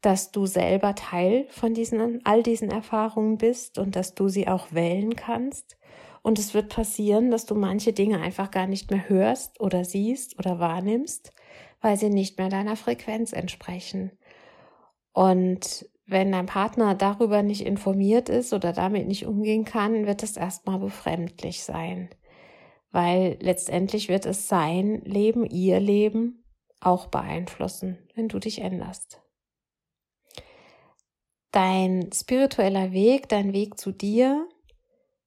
dass 0.00 0.30
du 0.30 0.46
selber 0.46 0.94
Teil 0.94 1.46
von 1.50 1.74
diesen, 1.74 2.24
all 2.24 2.42
diesen 2.42 2.70
Erfahrungen 2.70 3.36
bist 3.36 3.78
und 3.78 3.96
dass 3.96 4.14
du 4.14 4.28
sie 4.28 4.48
auch 4.48 4.72
wählen 4.72 5.14
kannst. 5.14 5.76
Und 6.22 6.38
es 6.38 6.54
wird 6.54 6.68
passieren, 6.68 7.30
dass 7.30 7.46
du 7.46 7.54
manche 7.54 7.92
Dinge 7.92 8.20
einfach 8.20 8.50
gar 8.50 8.66
nicht 8.66 8.90
mehr 8.90 9.08
hörst 9.08 9.60
oder 9.60 9.84
siehst 9.84 10.38
oder 10.38 10.58
wahrnimmst, 10.58 11.32
weil 11.80 11.96
sie 11.96 12.10
nicht 12.10 12.38
mehr 12.38 12.48
deiner 12.48 12.76
Frequenz 12.76 13.32
entsprechen. 13.32 14.12
Und 15.20 15.86
wenn 16.06 16.32
dein 16.32 16.46
Partner 16.46 16.94
darüber 16.94 17.42
nicht 17.42 17.66
informiert 17.66 18.30
ist 18.30 18.54
oder 18.54 18.72
damit 18.72 19.06
nicht 19.06 19.26
umgehen 19.26 19.66
kann, 19.66 20.06
wird 20.06 20.22
es 20.22 20.38
erstmal 20.38 20.78
befremdlich 20.78 21.62
sein. 21.62 22.08
Weil 22.90 23.36
letztendlich 23.42 24.08
wird 24.08 24.24
es 24.24 24.48
sein 24.48 25.02
Leben, 25.02 25.44
ihr 25.44 25.78
Leben 25.78 26.42
auch 26.80 27.08
beeinflussen, 27.08 27.98
wenn 28.14 28.28
du 28.28 28.38
dich 28.38 28.62
änderst. 28.62 29.20
Dein 31.52 32.10
spiritueller 32.14 32.92
Weg, 32.92 33.28
dein 33.28 33.52
Weg 33.52 33.78
zu 33.78 33.92
dir, 33.92 34.48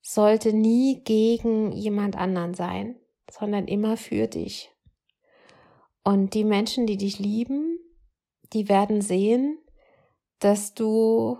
sollte 0.01 0.53
nie 0.53 1.03
gegen 1.03 1.71
jemand 1.71 2.17
anderen 2.17 2.55
sein, 2.55 2.95
sondern 3.29 3.67
immer 3.67 3.95
für 3.95 4.25
dich. 4.25 4.71
Und 6.03 6.33
die 6.33 6.45
Menschen, 6.45 6.87
die 6.87 6.97
dich 6.97 7.19
lieben, 7.19 7.77
die 8.53 8.69
werden 8.69 8.99
sehen, 8.99 9.59
dass 10.43 10.73
du 10.73 11.37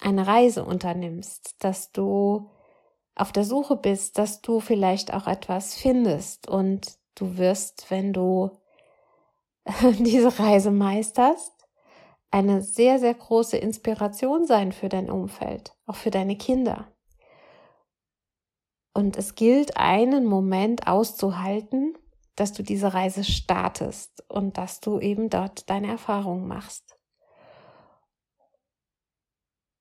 eine 0.00 0.26
Reise 0.26 0.64
unternimmst, 0.64 1.56
dass 1.58 1.92
du 1.92 2.50
auf 3.14 3.32
der 3.32 3.44
Suche 3.44 3.76
bist, 3.76 4.16
dass 4.16 4.40
du 4.40 4.60
vielleicht 4.60 5.12
auch 5.12 5.26
etwas 5.26 5.74
findest 5.74 6.48
und 6.48 6.98
du 7.14 7.36
wirst, 7.36 7.90
wenn 7.90 8.12
du 8.12 8.50
diese 9.98 10.38
Reise 10.38 10.70
meisterst, 10.70 11.52
eine 12.30 12.62
sehr, 12.62 12.98
sehr 12.98 13.14
große 13.14 13.56
Inspiration 13.56 14.46
sein 14.46 14.72
für 14.72 14.88
dein 14.88 15.10
Umfeld, 15.10 15.74
auch 15.86 15.96
für 15.96 16.10
deine 16.10 16.36
Kinder. 16.36 16.92
Und 18.94 19.16
es 19.16 19.34
gilt, 19.34 19.76
einen 19.76 20.26
Moment 20.26 20.86
auszuhalten, 20.86 21.96
dass 22.36 22.52
du 22.52 22.62
diese 22.62 22.94
Reise 22.94 23.24
startest 23.24 24.24
und 24.28 24.58
dass 24.58 24.80
du 24.80 25.00
eben 25.00 25.28
dort 25.28 25.68
deine 25.70 25.88
Erfahrungen 25.88 26.46
machst. 26.46 26.97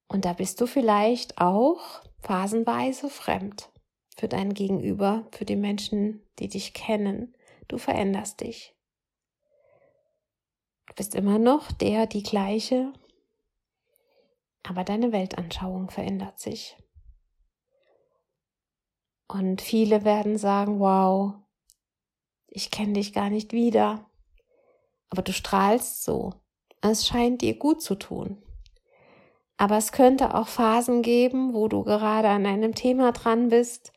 Und 0.07 0.25
da 0.25 0.33
bist 0.33 0.61
du 0.61 0.67
vielleicht 0.67 1.39
auch 1.39 2.01
phasenweise 2.19 3.09
fremd 3.09 3.69
für 4.15 4.27
dein 4.27 4.53
Gegenüber, 4.53 5.27
für 5.31 5.45
die 5.45 5.55
Menschen, 5.55 6.25
die 6.39 6.47
dich 6.47 6.73
kennen. 6.73 7.35
Du 7.67 7.77
veränderst 7.77 8.41
dich. 8.41 8.75
Du 10.87 10.93
bist 10.95 11.15
immer 11.15 11.37
noch 11.37 11.71
der, 11.71 12.07
die 12.07 12.23
gleiche, 12.23 12.93
aber 14.63 14.83
deine 14.83 15.11
Weltanschauung 15.11 15.89
verändert 15.89 16.39
sich. 16.39 16.77
Und 19.27 19.61
viele 19.61 20.05
werden 20.05 20.37
sagen, 20.37 20.79
wow, 20.79 21.35
ich 22.47 22.71
kenne 22.71 22.93
dich 22.93 23.11
gar 23.13 23.29
nicht 23.29 23.51
wieder. 23.51 24.09
Aber 25.09 25.21
du 25.21 25.33
strahlst 25.33 26.03
so. 26.03 26.33
Es 26.81 27.05
scheint 27.05 27.41
dir 27.41 27.57
gut 27.57 27.81
zu 27.81 27.95
tun. 27.95 28.41
Aber 29.57 29.77
es 29.77 29.91
könnte 29.91 30.35
auch 30.35 30.47
Phasen 30.47 31.01
geben, 31.01 31.53
wo 31.53 31.67
du 31.67 31.83
gerade 31.83 32.29
an 32.29 32.45
einem 32.45 32.75
Thema 32.75 33.11
dran 33.11 33.49
bist, 33.49 33.91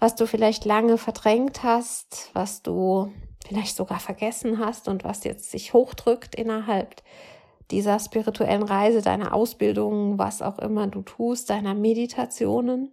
was 0.00 0.16
du 0.16 0.26
vielleicht 0.26 0.64
lange 0.64 0.98
verdrängt 0.98 1.62
hast, 1.62 2.30
was 2.32 2.62
du 2.62 3.12
vielleicht 3.46 3.76
sogar 3.76 4.00
vergessen 4.00 4.58
hast 4.58 4.88
und 4.88 5.04
was 5.04 5.24
jetzt 5.24 5.50
sich 5.50 5.72
hochdrückt 5.72 6.34
innerhalb 6.34 7.02
dieser 7.70 8.00
spirituellen 8.00 8.64
Reise, 8.64 9.00
deiner 9.00 9.32
Ausbildung, 9.32 10.18
was 10.18 10.42
auch 10.42 10.58
immer 10.58 10.88
du 10.88 11.02
tust, 11.02 11.50
deiner 11.50 11.74
Meditationen. 11.74 12.92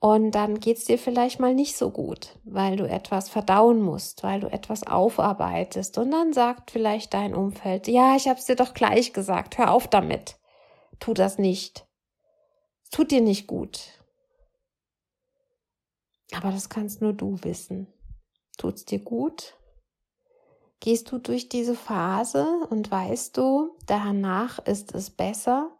Und 0.00 0.30
dann 0.30 0.60
geht's 0.60 0.84
dir 0.84 0.96
vielleicht 0.96 1.40
mal 1.40 1.54
nicht 1.54 1.76
so 1.76 1.90
gut, 1.90 2.38
weil 2.44 2.76
du 2.76 2.88
etwas 2.88 3.28
verdauen 3.28 3.82
musst, 3.82 4.22
weil 4.22 4.40
du 4.40 4.46
etwas 4.46 4.86
aufarbeitest. 4.86 5.98
Und 5.98 6.12
dann 6.12 6.32
sagt 6.32 6.70
vielleicht 6.70 7.14
dein 7.14 7.34
Umfeld, 7.34 7.88
ja, 7.88 8.14
ich 8.16 8.28
hab's 8.28 8.46
dir 8.46 8.56
doch 8.56 8.74
gleich 8.74 9.12
gesagt, 9.12 9.58
hör 9.58 9.72
auf 9.72 9.88
damit. 9.88 10.37
Tu 10.98 11.14
das 11.14 11.38
nicht. 11.38 11.86
Es 12.84 12.90
tut 12.90 13.10
dir 13.10 13.20
nicht 13.20 13.46
gut. 13.46 14.02
Aber 16.34 16.50
das 16.50 16.68
kannst 16.68 17.00
nur 17.00 17.12
du 17.12 17.38
wissen. 17.42 17.86
Tut's 18.56 18.84
dir 18.84 18.98
gut? 18.98 19.56
Gehst 20.80 21.10
du 21.10 21.18
durch 21.18 21.48
diese 21.48 21.74
Phase 21.74 22.46
und 22.70 22.90
weißt 22.90 23.36
du, 23.36 23.76
danach 23.86 24.58
ist 24.60 24.94
es 24.94 25.10
besser? 25.10 25.72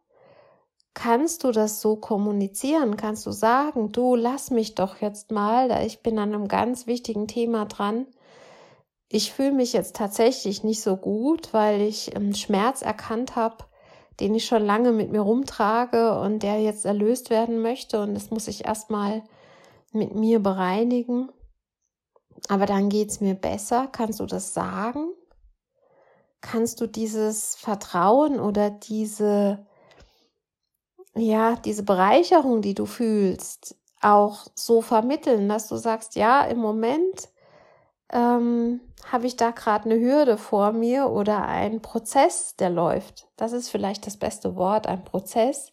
Kannst 0.95 1.45
du 1.45 1.53
das 1.53 1.81
so 1.81 1.95
kommunizieren? 1.95 2.97
Kannst 2.97 3.25
du 3.25 3.31
sagen, 3.31 3.93
du 3.93 4.17
lass 4.17 4.51
mich 4.51 4.75
doch 4.75 5.01
jetzt 5.01 5.31
mal, 5.31 5.69
da 5.69 5.83
ich 5.83 6.03
bin 6.03 6.19
an 6.19 6.35
einem 6.35 6.49
ganz 6.49 6.89
wichtigen 6.89 7.29
Thema 7.29 7.67
dran. 7.67 8.07
Ich 9.09 9.33
fühle 9.33 9.53
mich 9.53 9.73
jetzt 9.73 9.95
tatsächlich 9.95 10.65
nicht 10.65 10.83
so 10.83 10.97
gut, 10.97 11.55
weil 11.55 11.83
ich 11.83 12.17
einen 12.17 12.35
Schmerz 12.35 12.83
erkannt 12.83 13.37
habe, 13.37 13.65
den 14.21 14.35
ich 14.35 14.47
schon 14.47 14.65
lange 14.65 14.93
mit 14.93 15.11
mir 15.11 15.21
rumtrage 15.21 16.19
und 16.19 16.43
der 16.43 16.61
jetzt 16.61 16.85
erlöst 16.85 17.31
werden 17.31 17.61
möchte 17.61 18.03
und 18.03 18.15
das 18.15 18.31
muss 18.31 18.49
ich 18.49 18.65
erstmal 18.67 19.23
mit 19.93 20.15
mir 20.15 20.41
bereinigen. 20.41 21.31
Aber 22.49 22.67
dann 22.67 22.89
geht's 22.89 23.21
mir 23.21 23.35
besser. 23.35 23.89
Kannst 23.91 24.21
du 24.21 24.27
das 24.27 24.55
sagen? 24.55 25.09
Kannst 26.41 26.81
du 26.81 26.87
dieses 26.87 27.57
Vertrauen 27.57 28.39
oder 28.39 28.71
diese 28.71 29.67
ja, 31.19 31.57
diese 31.57 31.83
Bereicherung, 31.83 32.63
die 32.63 32.75
du 32.75 32.87
fühlst, 32.87 33.77
auch 34.01 34.47
so 34.55 34.81
vermitteln, 34.81 35.49
dass 35.49 35.69
du 35.69 35.77
sagst, 35.77 36.15
ja, 36.15 36.43
im 36.43 36.59
Moment 36.59 37.29
ähm, 38.13 38.81
habe 39.05 39.27
ich 39.27 39.37
da 39.37 39.51
gerade 39.51 39.91
eine 39.91 40.01
Hürde 40.01 40.39
vor 40.39 40.73
mir 40.73 41.09
oder 41.11 41.47
ein 41.47 41.83
Prozess, 41.83 42.57
der 42.57 42.71
läuft. 42.71 43.29
Das 43.37 43.53
ist 43.53 43.69
vielleicht 43.69 44.07
das 44.07 44.17
beste 44.17 44.57
Wort, 44.57 44.87
ein 44.87 45.05
Prozess. 45.05 45.71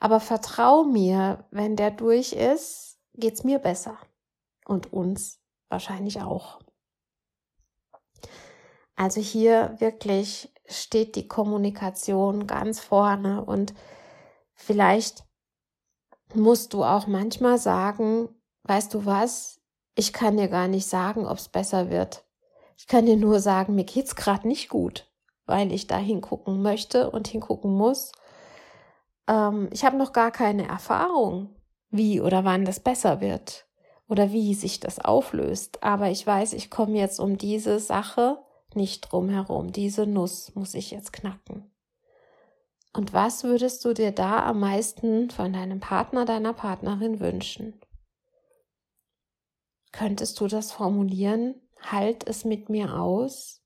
Aber 0.00 0.20
vertrau 0.20 0.84
mir, 0.84 1.44
wenn 1.50 1.76
der 1.76 1.90
durch 1.90 2.32
ist, 2.32 2.98
geht's 3.14 3.44
mir 3.44 3.58
besser. 3.58 3.98
Und 4.64 4.92
uns 4.92 5.40
wahrscheinlich 5.68 6.20
auch. 6.22 6.60
Also 8.94 9.20
hier 9.20 9.74
wirklich 9.78 10.52
steht 10.66 11.16
die 11.16 11.26
Kommunikation 11.26 12.46
ganz 12.46 12.78
vorne 12.80 13.44
und 13.44 13.74
Vielleicht 14.64 15.24
musst 16.34 16.72
du 16.72 16.84
auch 16.84 17.08
manchmal 17.08 17.58
sagen, 17.58 18.28
weißt 18.62 18.94
du 18.94 19.06
was, 19.06 19.60
ich 19.94 20.12
kann 20.12 20.36
dir 20.36 20.48
gar 20.48 20.68
nicht 20.68 20.86
sagen, 20.86 21.26
ob 21.26 21.38
es 21.38 21.48
besser 21.48 21.90
wird. 21.90 22.24
Ich 22.76 22.86
kann 22.86 23.06
dir 23.06 23.16
nur 23.16 23.40
sagen, 23.40 23.74
mir 23.74 23.84
geht's 23.84 24.16
gerade 24.16 24.48
nicht 24.48 24.68
gut, 24.68 25.08
weil 25.46 25.72
ich 25.72 25.86
da 25.86 25.98
hingucken 25.98 26.62
möchte 26.62 27.10
und 27.10 27.28
hingucken 27.28 27.74
muss. 27.74 28.12
Ähm, 29.28 29.68
ich 29.72 29.84
habe 29.84 29.96
noch 29.96 30.12
gar 30.12 30.30
keine 30.30 30.66
Erfahrung, 30.66 31.54
wie 31.90 32.20
oder 32.20 32.44
wann 32.44 32.64
das 32.64 32.80
besser 32.80 33.20
wird 33.20 33.66
oder 34.08 34.32
wie 34.32 34.54
sich 34.54 34.80
das 34.80 34.98
auflöst. 34.98 35.82
Aber 35.82 36.10
ich 36.10 36.26
weiß, 36.26 36.54
ich 36.54 36.70
komme 36.70 36.98
jetzt 36.98 37.20
um 37.20 37.38
diese 37.38 37.78
Sache 37.78 38.38
nicht 38.74 39.12
drum 39.12 39.28
herum. 39.28 39.72
Diese 39.72 40.06
Nuss 40.06 40.54
muss 40.54 40.74
ich 40.74 40.90
jetzt 40.90 41.12
knacken. 41.12 41.70
Und 42.94 43.12
was 43.12 43.44
würdest 43.44 43.84
du 43.84 43.94
dir 43.94 44.12
da 44.12 44.44
am 44.44 44.60
meisten 44.60 45.30
von 45.30 45.52
deinem 45.52 45.80
Partner, 45.80 46.24
deiner 46.24 46.52
Partnerin 46.52 47.20
wünschen? 47.20 47.80
Könntest 49.92 50.40
du 50.40 50.48
das 50.48 50.72
formulieren? 50.72 51.60
Halt 51.80 52.26
es 52.26 52.44
mit 52.44 52.68
mir 52.68 52.94
aus, 52.94 53.62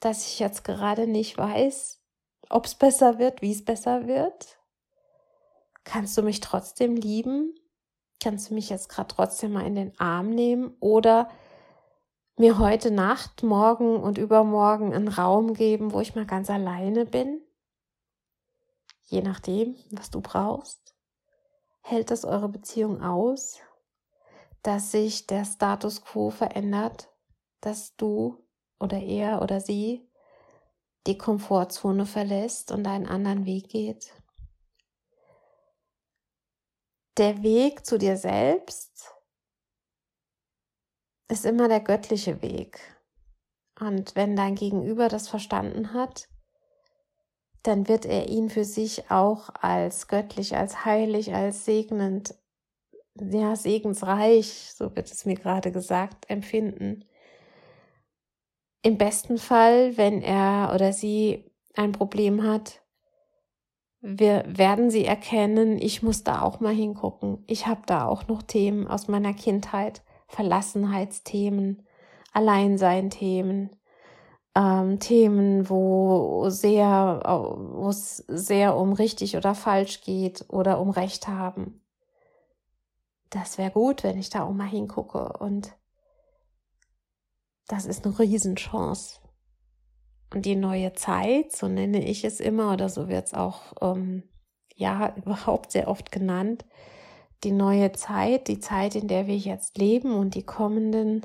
dass 0.00 0.26
ich 0.26 0.38
jetzt 0.38 0.64
gerade 0.64 1.06
nicht 1.06 1.38
weiß, 1.38 2.02
ob 2.50 2.66
es 2.66 2.74
besser 2.74 3.18
wird, 3.18 3.42
wie 3.42 3.52
es 3.52 3.64
besser 3.64 4.06
wird? 4.06 4.58
Kannst 5.84 6.16
du 6.18 6.22
mich 6.22 6.40
trotzdem 6.40 6.96
lieben? 6.96 7.54
Kannst 8.22 8.50
du 8.50 8.54
mich 8.54 8.68
jetzt 8.68 8.88
gerade 8.88 9.14
trotzdem 9.14 9.52
mal 9.52 9.66
in 9.66 9.74
den 9.74 9.98
Arm 10.00 10.30
nehmen 10.30 10.76
oder 10.80 11.30
mir 12.36 12.58
heute 12.58 12.90
Nacht, 12.90 13.42
morgen 13.42 13.96
und 13.96 14.18
übermorgen 14.18 14.92
einen 14.92 15.08
Raum 15.08 15.54
geben, 15.54 15.92
wo 15.92 16.00
ich 16.00 16.14
mal 16.14 16.26
ganz 16.26 16.50
alleine 16.50 17.06
bin? 17.06 17.42
je 19.08 19.22
nachdem, 19.22 19.76
was 19.90 20.10
du 20.10 20.20
brauchst? 20.20 20.94
Hält 21.80 22.10
es 22.10 22.24
eure 22.24 22.48
Beziehung 22.48 23.02
aus, 23.02 23.58
dass 24.62 24.90
sich 24.90 25.26
der 25.26 25.44
Status 25.44 26.02
quo 26.02 26.30
verändert, 26.30 27.08
dass 27.60 27.96
du 27.96 28.44
oder 28.78 29.00
er 29.00 29.42
oder 29.42 29.60
sie 29.60 30.08
die 31.06 31.18
Komfortzone 31.18 32.06
verlässt 32.06 32.70
und 32.70 32.86
einen 32.86 33.06
anderen 33.06 33.46
Weg 33.46 33.68
geht? 33.68 34.12
Der 37.16 37.42
Weg 37.42 37.84
zu 37.84 37.98
dir 37.98 38.16
selbst 38.16 39.12
ist 41.28 41.44
immer 41.44 41.68
der 41.68 41.80
göttliche 41.80 42.42
Weg. 42.42 42.80
Und 43.80 44.16
wenn 44.16 44.36
dein 44.36 44.54
Gegenüber 44.54 45.08
das 45.08 45.28
verstanden 45.28 45.92
hat, 45.92 46.28
dann 47.62 47.88
wird 47.88 48.06
er 48.06 48.28
ihn 48.28 48.50
für 48.50 48.64
sich 48.64 49.10
auch 49.10 49.50
als 49.60 50.08
göttlich, 50.08 50.56
als 50.56 50.84
heilig, 50.84 51.34
als 51.34 51.64
segnend, 51.64 52.34
ja, 53.30 53.56
segensreich, 53.56 54.72
so 54.74 54.94
wird 54.96 55.10
es 55.10 55.24
mir 55.24 55.34
gerade 55.34 55.72
gesagt, 55.72 56.28
empfinden. 56.30 57.04
Im 58.82 58.98
besten 58.98 59.38
Fall, 59.38 59.96
wenn 59.96 60.22
er 60.22 60.72
oder 60.74 60.92
sie 60.92 61.50
ein 61.74 61.92
Problem 61.92 62.42
hat, 62.42 62.82
wir 64.00 64.44
werden 64.46 64.90
sie 64.90 65.04
erkennen, 65.04 65.78
ich 65.78 66.02
muss 66.02 66.22
da 66.22 66.42
auch 66.42 66.60
mal 66.60 66.74
hingucken. 66.74 67.42
Ich 67.46 67.66
habe 67.66 67.82
da 67.86 68.06
auch 68.06 68.28
noch 68.28 68.42
Themen 68.42 68.86
aus 68.86 69.08
meiner 69.08 69.34
Kindheit, 69.34 70.02
Verlassenheitsthemen, 70.28 71.82
Alleinsein-Themen, 72.32 73.70
ähm, 74.54 75.00
Themen, 75.00 75.68
wo 75.68 76.48
sehr, 76.48 77.20
wo 77.24 77.88
es 77.88 78.18
sehr 78.28 78.76
um 78.76 78.92
richtig 78.92 79.36
oder 79.36 79.54
falsch 79.54 80.02
geht 80.02 80.44
oder 80.48 80.80
um 80.80 80.90
Recht 80.90 81.28
haben. 81.28 81.80
Das 83.30 83.58
wäre 83.58 83.70
gut, 83.70 84.04
wenn 84.04 84.18
ich 84.18 84.30
da 84.30 84.44
auch 84.44 84.52
mal 84.52 84.68
hingucke 84.68 85.34
und 85.38 85.76
das 87.66 87.84
ist 87.84 88.04
eine 88.04 88.18
Riesenchance. 88.18 89.20
Und 90.32 90.44
die 90.44 90.56
neue 90.56 90.92
Zeit, 90.94 91.52
so 91.52 91.68
nenne 91.68 92.04
ich 92.04 92.24
es 92.24 92.40
immer, 92.40 92.72
oder 92.72 92.88
so 92.88 93.08
wird 93.08 93.26
es 93.26 93.34
auch 93.34 93.74
ähm, 93.80 94.24
ja 94.74 95.14
überhaupt 95.16 95.72
sehr 95.72 95.88
oft 95.88 96.10
genannt, 96.10 96.64
die 97.44 97.52
neue 97.52 97.92
Zeit, 97.92 98.48
die 98.48 98.58
Zeit, 98.58 98.94
in 98.94 99.06
der 99.06 99.26
wir 99.26 99.36
jetzt 99.36 99.78
leben 99.78 100.12
und 100.12 100.34
die 100.34 100.44
kommenden 100.44 101.24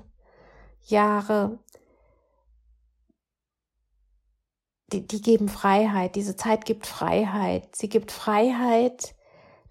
Jahre, 0.84 1.60
die, 4.92 5.08
die 5.08 5.22
geben 5.22 5.50
Freiheit. 5.50 6.16
Diese 6.16 6.36
Zeit 6.36 6.66
gibt 6.66 6.86
Freiheit. 6.86 7.76
Sie 7.76 7.90
gibt 7.90 8.12
Freiheit, 8.12 9.16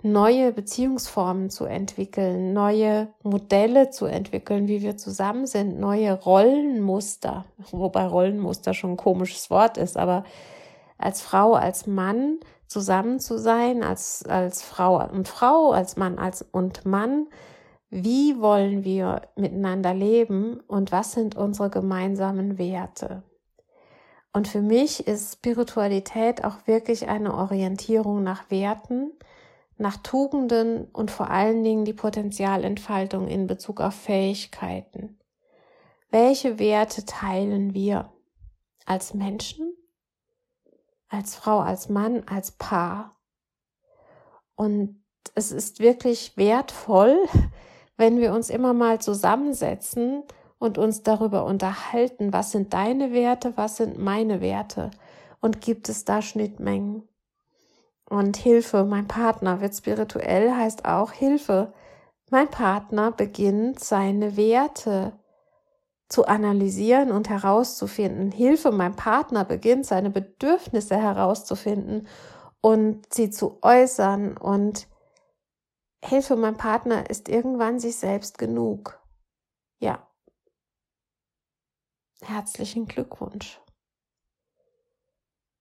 neue 0.03 0.53
Beziehungsformen 0.53 1.51
zu 1.51 1.65
entwickeln, 1.65 2.53
neue 2.53 3.09
Modelle 3.23 3.91
zu 3.91 4.07
entwickeln, 4.07 4.69
wie 4.69 4.83
wir 4.83 4.97
zusammen 4.97 5.47
sind, 5.47 5.79
neue 5.79 6.13
Rollenmuster, 6.13 7.45
wobei 7.71 8.07
Rollenmuster 8.07 8.75
schon 8.75 8.93
ein 8.93 8.97
komisches 8.97 9.51
Wort 9.51 9.79
ist, 9.79 9.97
aber 9.97 10.25
als 10.99 11.21
Frau, 11.21 11.55
als 11.55 11.87
Mann 11.87 12.39
zusammen 12.67 13.21
zu 13.21 13.39
sein, 13.39 13.83
als, 13.83 14.25
als 14.27 14.63
Frau 14.63 15.05
und 15.09 15.29
Frau, 15.29 15.73
als 15.73 15.97
Mann 15.97 16.19
als 16.19 16.43
und 16.43 16.87
Mann, 16.87 17.29
wie 17.91 18.41
wollen 18.41 18.85
wir 18.85 19.23
miteinander 19.37 19.93
leben 19.93 20.61
und 20.61 20.93
was 20.93 21.13
sind 21.13 21.37
unsere 21.37 21.69
gemeinsamen 21.69 22.57
Werte? 22.57 23.23
Und 24.33 24.49
für 24.49 24.63
mich 24.63 25.07
ist 25.07 25.35
Spiritualität 25.35 26.43
auch 26.43 26.67
wirklich 26.67 27.09
eine 27.09 27.35
Orientierung 27.35 28.23
nach 28.23 28.51
Werten, 28.51 29.13
nach 29.79 29.97
Tugenden 29.99 30.87
und 30.87 31.11
vor 31.11 31.31
allen 31.31 31.65
Dingen 31.65 31.85
die 31.85 31.93
Potenzialentfaltung 31.93 33.29
in 33.29 33.47
Bezug 33.47 33.81
auf 33.81 33.95
Fähigkeiten. 33.95 35.19
Welche 36.11 36.59
Werte 36.59 37.05
teilen 37.05 37.75
wir 37.75 38.13
als 38.85 39.15
Menschen, 39.15 39.75
als 41.09 41.35
Frau, 41.35 41.61
als 41.61 41.89
Mann, 41.89 42.23
als 42.27 42.53
Paar? 42.53 43.17
Und 44.55 45.03
es 45.35 45.53
ist 45.53 45.81
wirklich 45.81 46.37
wertvoll, 46.37 47.17
wenn 47.97 48.19
wir 48.19 48.33
uns 48.33 48.51
immer 48.51 48.75
mal 48.75 49.01
zusammensetzen 49.01 50.23
und 50.59 50.79
uns 50.79 51.03
darüber 51.03 51.45
unterhalten, 51.45 52.33
was 52.33 52.53
sind 52.53 52.73
deine 52.73 53.13
Werte, 53.13 53.57
was 53.57 53.77
sind 53.77 53.99
meine 53.99 54.41
Werte 54.41 54.91
und 55.41 55.61
gibt 55.61 55.89
es 55.89 56.05
da 56.05 56.23
Schnittmengen. 56.23 57.09
Und 58.13 58.37
Hilfe, 58.37 58.85
mein 58.85 59.09
Partner 59.09 59.63
wird 59.63 59.75
spirituell, 59.75 60.55
heißt 60.55 60.85
auch 60.85 61.13
Hilfe. 61.13 61.73
Mein 62.31 62.47
Partner 62.51 63.11
beginnt 63.11 63.81
seine 63.81 64.37
Werte 64.37 65.19
zu 66.11 66.27
analysieren 66.27 67.11
und 67.11 67.31
herauszufinden. 67.31 68.31
Hilfe, 68.31 68.71
mein 68.71 68.97
Partner 68.97 69.47
beginnt 69.47 69.87
seine 69.87 70.11
Bedürfnisse 70.11 70.95
herauszufinden 70.95 72.07
und 72.61 73.11
sie 73.15 73.31
zu 73.31 73.59
äußern. 73.63 74.37
Und 74.37 74.89
Hilfe, 76.05 76.37
mein 76.37 76.59
Partner 76.59 77.09
ist 77.09 77.31
irgendwann 77.31 77.81
sich 77.81 77.97
selbst 77.97 78.37
genug. 78.37 79.01
Ja. 79.79 80.07
Herzlichen 82.21 82.85
Glückwunsch. 82.89 83.59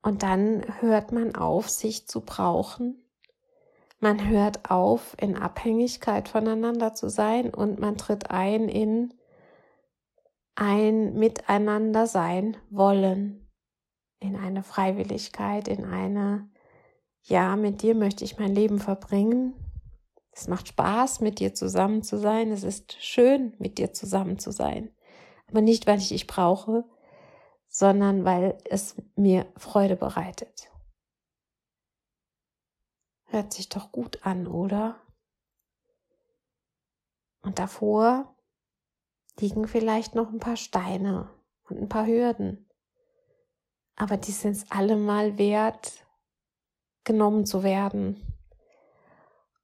Und 0.02 0.24
dann 0.24 0.64
hört 0.80 1.12
man 1.12 1.36
auf, 1.36 1.70
sich 1.70 2.08
zu 2.08 2.22
brauchen. 2.22 3.04
Man 4.00 4.30
hört 4.30 4.72
auf, 4.72 5.16
in 5.20 5.38
Abhängigkeit 5.38 6.28
voneinander 6.28 6.94
zu 6.96 7.10
sein 7.10 7.54
und 7.54 7.80
man 7.80 7.98
tritt 7.98 8.32
ein 8.32 8.68
in 8.68 9.14
ein 10.56 11.14
Miteinander 11.14 12.08
sein 12.08 12.58
wollen, 12.70 13.48
in 14.20 14.36
eine 14.36 14.64
Freiwilligkeit, 14.64 15.68
in 15.68 15.86
eine, 15.86 16.50
ja, 17.24 17.56
mit 17.56 17.82
dir 17.82 17.96
möchte 17.96 18.24
ich 18.24 18.38
mein 18.38 18.54
Leben 18.54 18.80
verbringen. 18.80 19.54
Es 20.32 20.48
macht 20.48 20.68
Spaß, 20.68 21.22
mit 21.22 21.40
dir 21.40 21.54
zusammen 21.54 22.04
zu 22.04 22.18
sein. 22.18 22.52
Es 22.52 22.64
ist 22.64 22.96
schön, 23.00 23.54
mit 23.60 23.78
dir 23.78 23.94
zusammen 23.94 24.40
zu 24.40 24.52
sein. 24.52 24.92
Aber 25.48 25.62
nicht, 25.62 25.88
weil 25.88 26.00
ich 26.00 26.10
dich 26.10 26.28
brauche, 26.28 26.86
sondern 27.72 28.26
weil 28.26 28.58
es 28.66 28.96
mir 29.16 29.48
Freude 29.56 29.96
bereitet. 29.96 30.70
Hört 33.26 33.54
sich 33.54 33.70
doch 33.70 33.94
gut 33.94 34.26
an, 34.26 34.46
oder? 34.46 35.00
Und 37.42 37.58
davor 37.58 38.36
liegen 39.40 39.70
vielleicht 39.70 40.16
noch 40.16 40.30
ein 40.30 40.40
paar 40.40 40.58
Steine 40.58 41.30
und 41.70 41.80
ein 41.80 41.90
paar 41.90 42.06
Hürden. 42.06 42.70
Aber 43.96 44.18
die 44.18 44.34
sind 44.34 44.52
es 44.52 44.70
allemal 44.70 45.38
wert, 45.38 46.06
genommen 47.06 47.46
zu 47.46 47.64
werden. 47.64 48.22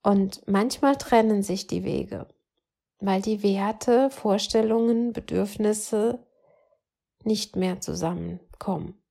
Und 0.02 0.48
manchmal 0.48 0.96
trennen 0.96 1.44
sich 1.44 1.68
die 1.68 1.84
Wege, 1.84 2.30
weil 3.00 3.22
die 3.22 3.44
Werte, 3.44 4.10
Vorstellungen, 4.10 5.12
Bedürfnisse 5.12 6.26
nicht 7.24 7.56
mehr 7.56 7.82
zusammenkommen. 7.82 9.02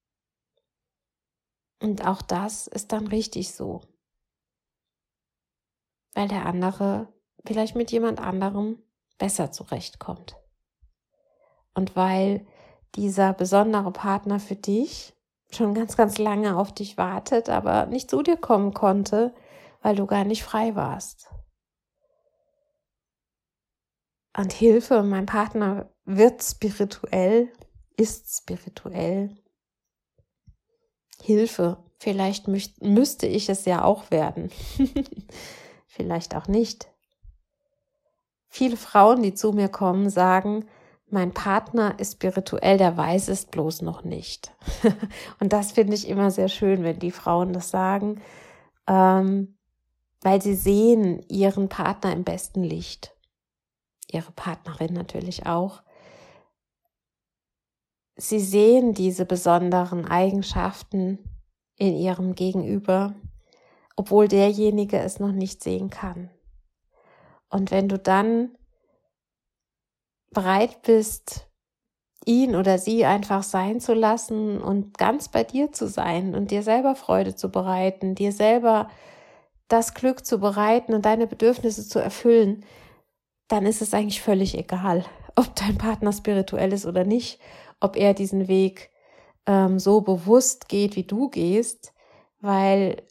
Und 1.80 2.06
auch 2.06 2.22
das 2.22 2.66
ist 2.66 2.92
dann 2.92 3.06
richtig 3.06 3.52
so. 3.52 3.82
Weil 6.14 6.28
der 6.28 6.46
andere 6.46 7.12
vielleicht 7.44 7.76
mit 7.76 7.92
jemand 7.92 8.20
anderem 8.20 8.82
besser 9.18 9.52
zurechtkommt. 9.52 10.36
Und 11.74 11.94
weil 11.94 12.46
dieser 12.94 13.32
besondere 13.34 13.92
Partner 13.92 14.40
für 14.40 14.56
dich 14.56 15.14
schon 15.50 15.74
ganz, 15.74 15.96
ganz 15.96 16.18
lange 16.18 16.56
auf 16.56 16.74
dich 16.74 16.96
wartet, 16.96 17.48
aber 17.48 17.86
nicht 17.86 18.10
zu 18.10 18.22
dir 18.22 18.36
kommen 18.36 18.72
konnte, 18.74 19.34
weil 19.82 19.96
du 19.96 20.06
gar 20.06 20.24
nicht 20.24 20.42
frei 20.42 20.74
warst. 20.74 21.30
Und 24.36 24.52
Hilfe, 24.52 25.02
mein 25.02 25.26
Partner 25.26 25.90
wird 26.04 26.42
spirituell, 26.42 27.52
ist 27.96 28.36
spirituell. 28.36 29.36
Hilfe, 31.22 31.78
vielleicht 31.98 32.46
müsste 32.48 33.26
ich 33.26 33.48
es 33.48 33.64
ja 33.64 33.84
auch 33.84 34.10
werden. 34.10 34.50
vielleicht 35.86 36.34
auch 36.34 36.46
nicht. 36.46 36.88
Viele 38.48 38.76
Frauen, 38.76 39.22
die 39.22 39.34
zu 39.34 39.52
mir 39.52 39.68
kommen, 39.68 40.10
sagen, 40.10 40.66
mein 41.08 41.32
Partner 41.32 41.98
ist 41.98 42.14
spirituell, 42.14 42.78
der 42.78 42.96
weiß 42.96 43.28
es 43.28 43.46
bloß 43.46 43.82
noch 43.82 44.02
nicht. 44.02 44.52
Und 45.40 45.52
das 45.52 45.72
finde 45.72 45.94
ich 45.94 46.08
immer 46.08 46.30
sehr 46.30 46.48
schön, 46.48 46.82
wenn 46.82 46.98
die 46.98 47.12
Frauen 47.12 47.52
das 47.52 47.70
sagen, 47.70 48.20
ähm, 48.88 49.56
weil 50.20 50.42
sie 50.42 50.54
sehen 50.54 51.24
ihren 51.28 51.68
Partner 51.68 52.12
im 52.12 52.24
besten 52.24 52.64
Licht. 52.64 53.14
Ihre 54.10 54.32
Partnerin 54.32 54.94
natürlich 54.94 55.46
auch 55.46 55.82
sie 58.16 58.40
sehen 58.40 58.94
diese 58.94 59.26
besonderen 59.26 60.06
Eigenschaften 60.06 61.18
in 61.76 61.94
ihrem 61.94 62.34
Gegenüber, 62.34 63.14
obwohl 63.96 64.28
derjenige 64.28 64.98
es 64.98 65.20
noch 65.20 65.32
nicht 65.32 65.62
sehen 65.62 65.90
kann. 65.90 66.30
Und 67.48 67.70
wenn 67.70 67.88
du 67.88 67.98
dann 67.98 68.56
bereit 70.30 70.82
bist, 70.82 71.46
ihn 72.24 72.56
oder 72.56 72.78
sie 72.78 73.04
einfach 73.04 73.42
sein 73.42 73.80
zu 73.80 73.94
lassen 73.94 74.60
und 74.60 74.98
ganz 74.98 75.28
bei 75.28 75.44
dir 75.44 75.72
zu 75.72 75.86
sein 75.86 76.34
und 76.34 76.50
dir 76.50 76.62
selber 76.62 76.96
Freude 76.96 77.36
zu 77.36 77.50
bereiten, 77.50 78.14
dir 78.14 78.32
selber 78.32 78.90
das 79.68 79.94
Glück 79.94 80.26
zu 80.26 80.38
bereiten 80.38 80.92
und 80.92 81.04
deine 81.04 81.26
Bedürfnisse 81.26 81.88
zu 81.88 81.98
erfüllen, 81.98 82.64
dann 83.48 83.64
ist 83.64 83.80
es 83.80 83.94
eigentlich 83.94 84.22
völlig 84.22 84.58
egal, 84.58 85.04
ob 85.36 85.54
dein 85.54 85.78
Partner 85.78 86.12
spirituell 86.12 86.72
ist 86.72 86.86
oder 86.86 87.04
nicht 87.04 87.38
ob 87.80 87.96
er 87.96 88.14
diesen 88.14 88.48
Weg 88.48 88.90
ähm, 89.46 89.78
so 89.78 90.00
bewusst 90.00 90.68
geht, 90.68 90.96
wie 90.96 91.04
du 91.04 91.28
gehst, 91.28 91.92
weil 92.40 93.02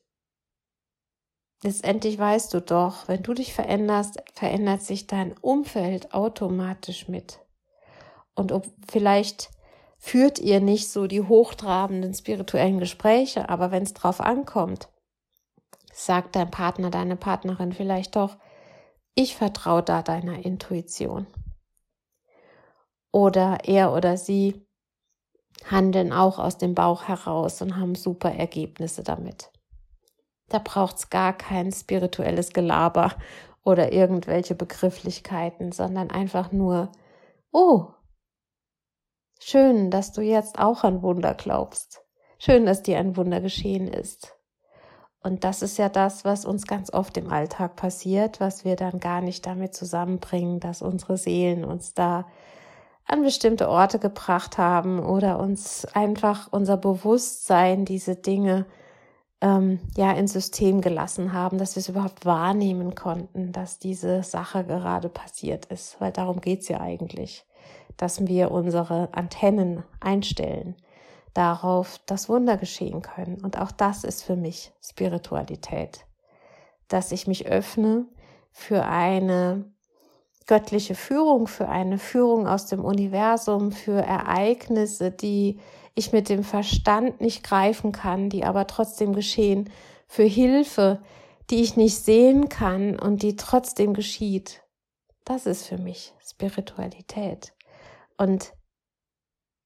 letztendlich 1.64 2.18
weißt 2.18 2.54
du 2.54 2.62
doch, 2.62 3.08
wenn 3.08 3.24
du 3.24 3.34
dich 3.34 3.54
veränderst, 3.54 4.22
verändert 4.34 4.82
sich 4.82 5.08
dein 5.08 5.36
Umfeld 5.38 6.14
automatisch 6.14 7.08
mit. 7.08 7.40
Und 8.36 8.52
ob 8.52 8.66
vielleicht 8.90 9.50
führt 9.98 10.40
ihr 10.40 10.60
nicht 10.60 10.90
so 10.90 11.08
die 11.08 11.22
hochtrabenden 11.22 12.14
spirituellen 12.14 12.80
Gespräche, 12.80 13.50
aber 13.50 13.72
wenn 13.72 13.84
es 13.84 13.94
drauf 13.94 14.22
ankommt, 14.22 14.90
sagt 15.94 16.36
dein 16.36 16.52
Partner, 16.52 16.90
deine 16.92 17.16
Partnerin 17.16 17.72
vielleicht 17.72 18.16
doch, 18.16 18.38
ich 19.16 19.36
vertraue 19.36 19.82
da 19.82 20.02
deiner 20.02 20.46
Intuition 20.46 21.26
oder 23.16 23.60
er 23.64 23.94
oder 23.94 24.18
sie 24.18 24.68
handeln 25.64 26.12
auch 26.12 26.38
aus 26.38 26.58
dem 26.58 26.76
Bauch 26.76 27.08
heraus 27.08 27.62
und 27.62 27.78
haben 27.78 27.96
super 27.96 28.34
Ergebnisse 28.34 29.04
damit. 29.04 29.54
Da 30.50 30.60
braucht 30.60 30.98
es 30.98 31.10
gar 31.10 31.32
kein 31.32 31.72
spirituelles 31.72 32.52
Gelaber 32.52 33.16
oder 33.64 33.94
irgendwelche 33.94 34.54
Begrifflichkeiten, 34.54 35.72
sondern 35.72 36.12
einfach 36.12 36.52
nur, 36.52 36.92
oh, 37.54 37.86
schön, 39.40 39.92
dass 39.92 40.12
du 40.12 40.20
jetzt 40.20 40.60
auch 40.60 40.84
an 40.84 41.02
Wunder 41.02 41.36
glaubst. 41.36 42.04
Schön, 42.38 42.66
dass 42.66 42.84
dir 42.84 43.00
ein 43.00 43.16
Wunder 43.16 43.40
geschehen 43.40 43.88
ist. 43.88 44.36
Und 45.24 45.46
das 45.46 45.62
ist 45.62 45.78
ja 45.78 45.88
das, 45.88 46.26
was 46.26 46.44
uns 46.44 46.68
ganz 46.68 46.92
oft 46.92 47.16
im 47.16 47.32
Alltag 47.32 47.78
passiert, 47.78 48.42
was 48.42 48.66
wir 48.66 48.76
dann 48.76 49.00
gar 49.00 49.22
nicht 49.22 49.46
damit 49.46 49.74
zusammenbringen, 49.74 50.60
dass 50.60 50.82
unsere 50.82 51.18
Seelen 51.18 51.64
uns 51.64 51.94
da 51.94 52.26
an 53.06 53.24
bestimmte 53.24 53.70
Orte 53.70 54.00
gebracht 54.00 54.58
haben 54.58 55.00
oder 55.00 55.40
uns 55.40 55.86
einfach 55.94 56.48
unser 56.52 56.78
Bewusstsein 56.78 57.86
diese 57.86 58.16
Dinge 58.16 58.66
ähm, 59.42 59.80
ja 59.96 60.12
ins 60.14 60.34
System 60.34 60.82
gelassen 60.82 61.34
haben, 61.34 61.58
dass 61.58 61.76
wir 61.76 61.82
es 61.82 61.90
überhaupt 61.90 62.26
wahrnehmen 62.26 62.96
konnten, 62.96 63.52
dass 63.52 63.80
diese 63.80 64.24
Sache 64.24 64.64
gerade 64.66 65.10
passiert 65.10 65.66
ist. 65.66 66.02
Weil 66.02 66.12
darum 66.12 66.42
geht 66.42 66.62
es 66.62 66.68
ja 66.68 66.82
eigentlich, 66.82 67.46
dass 67.98 68.26
wir 68.26 68.52
unsere 68.52 69.10
Antennen 69.14 69.84
einstellen 70.00 70.76
darauf, 71.36 72.00
dass 72.06 72.30
Wunder 72.30 72.58
geschehen 72.58 73.02
können. 73.02 73.44
Und 73.44 73.60
auch 73.60 73.72
das 73.72 74.04
ist 74.04 74.24
für 74.24 74.36
mich 74.36 74.72
Spiritualität, 74.82 76.06
dass 76.88 77.12
ich 77.12 77.28
mich 77.28 77.46
öffne 77.46 78.08
für 78.52 78.86
eine 78.86 79.66
göttliche 80.48 80.96
Führung, 80.96 81.48
für 81.48 81.70
eine 81.70 81.98
Führung 81.98 82.48
aus 82.48 82.68
dem 82.68 82.84
Universum, 82.84 83.72
für 83.72 84.02
Ereignisse, 84.02 85.12
die 85.12 85.60
ich 85.96 86.12
mit 86.12 86.30
dem 86.30 86.44
Verstand 86.44 87.22
nicht 87.22 87.44
greifen 87.44 87.92
kann, 87.92 88.30
die 88.30 88.44
aber 88.44 88.68
trotzdem 88.68 89.14
geschehen, 89.14 89.70
für 90.08 90.24
Hilfe, 90.24 91.02
die 91.50 91.62
ich 91.62 91.78
nicht 91.78 91.98
sehen 91.98 92.50
kann 92.50 93.00
und 93.00 93.24
die 93.24 93.36
trotzdem 93.36 93.94
geschieht. 93.94 94.62
Das 95.24 95.46
ist 95.46 95.66
für 95.66 95.78
mich 95.78 96.14
Spiritualität. 96.24 97.54
Und 98.18 98.54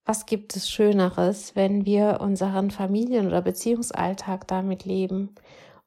was 0.06 0.26
gibt 0.26 0.56
es 0.56 0.70
Schöneres, 0.70 1.56
wenn 1.56 1.86
wir 1.86 2.20
unseren 2.22 2.72
Familien- 2.72 3.28
oder 3.28 3.42
Beziehungsalltag 3.42 4.48
damit 4.48 4.86
leben 4.86 5.36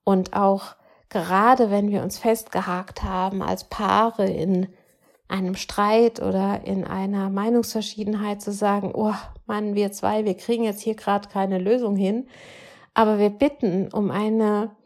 und 0.05 0.35
auch 0.35 0.77
gerade 1.09 1.71
wenn 1.71 1.91
wir 1.91 2.03
uns 2.03 2.19
festgehakt 2.19 3.03
haben 3.03 3.43
als 3.43 3.65
Paare 3.65 4.27
in 4.27 4.69
einem 5.33 5.55
Streit 5.55 6.21
oder 6.21 6.65
in 6.65 6.85
einer 6.85 7.31
Meinungsverschiedenheit 7.31 8.43
zu 8.43 8.53
sagen, 8.53 8.93
oh 8.95 9.15
Mann, 9.47 9.75
wir 9.75 9.91
zwei, 9.91 10.27
wir 10.27 10.37
kriegen 10.37 10.63
jetzt 10.63 10.83
hier 10.83 10.95
gerade 10.95 11.29
keine 11.29 11.59
Lösung 11.59 11.97
hin, 11.97 12.29
aber 12.93 13.19
wir 13.19 13.31
bitten 13.31 13.89
um 13.91 14.11
eine, 14.11 14.77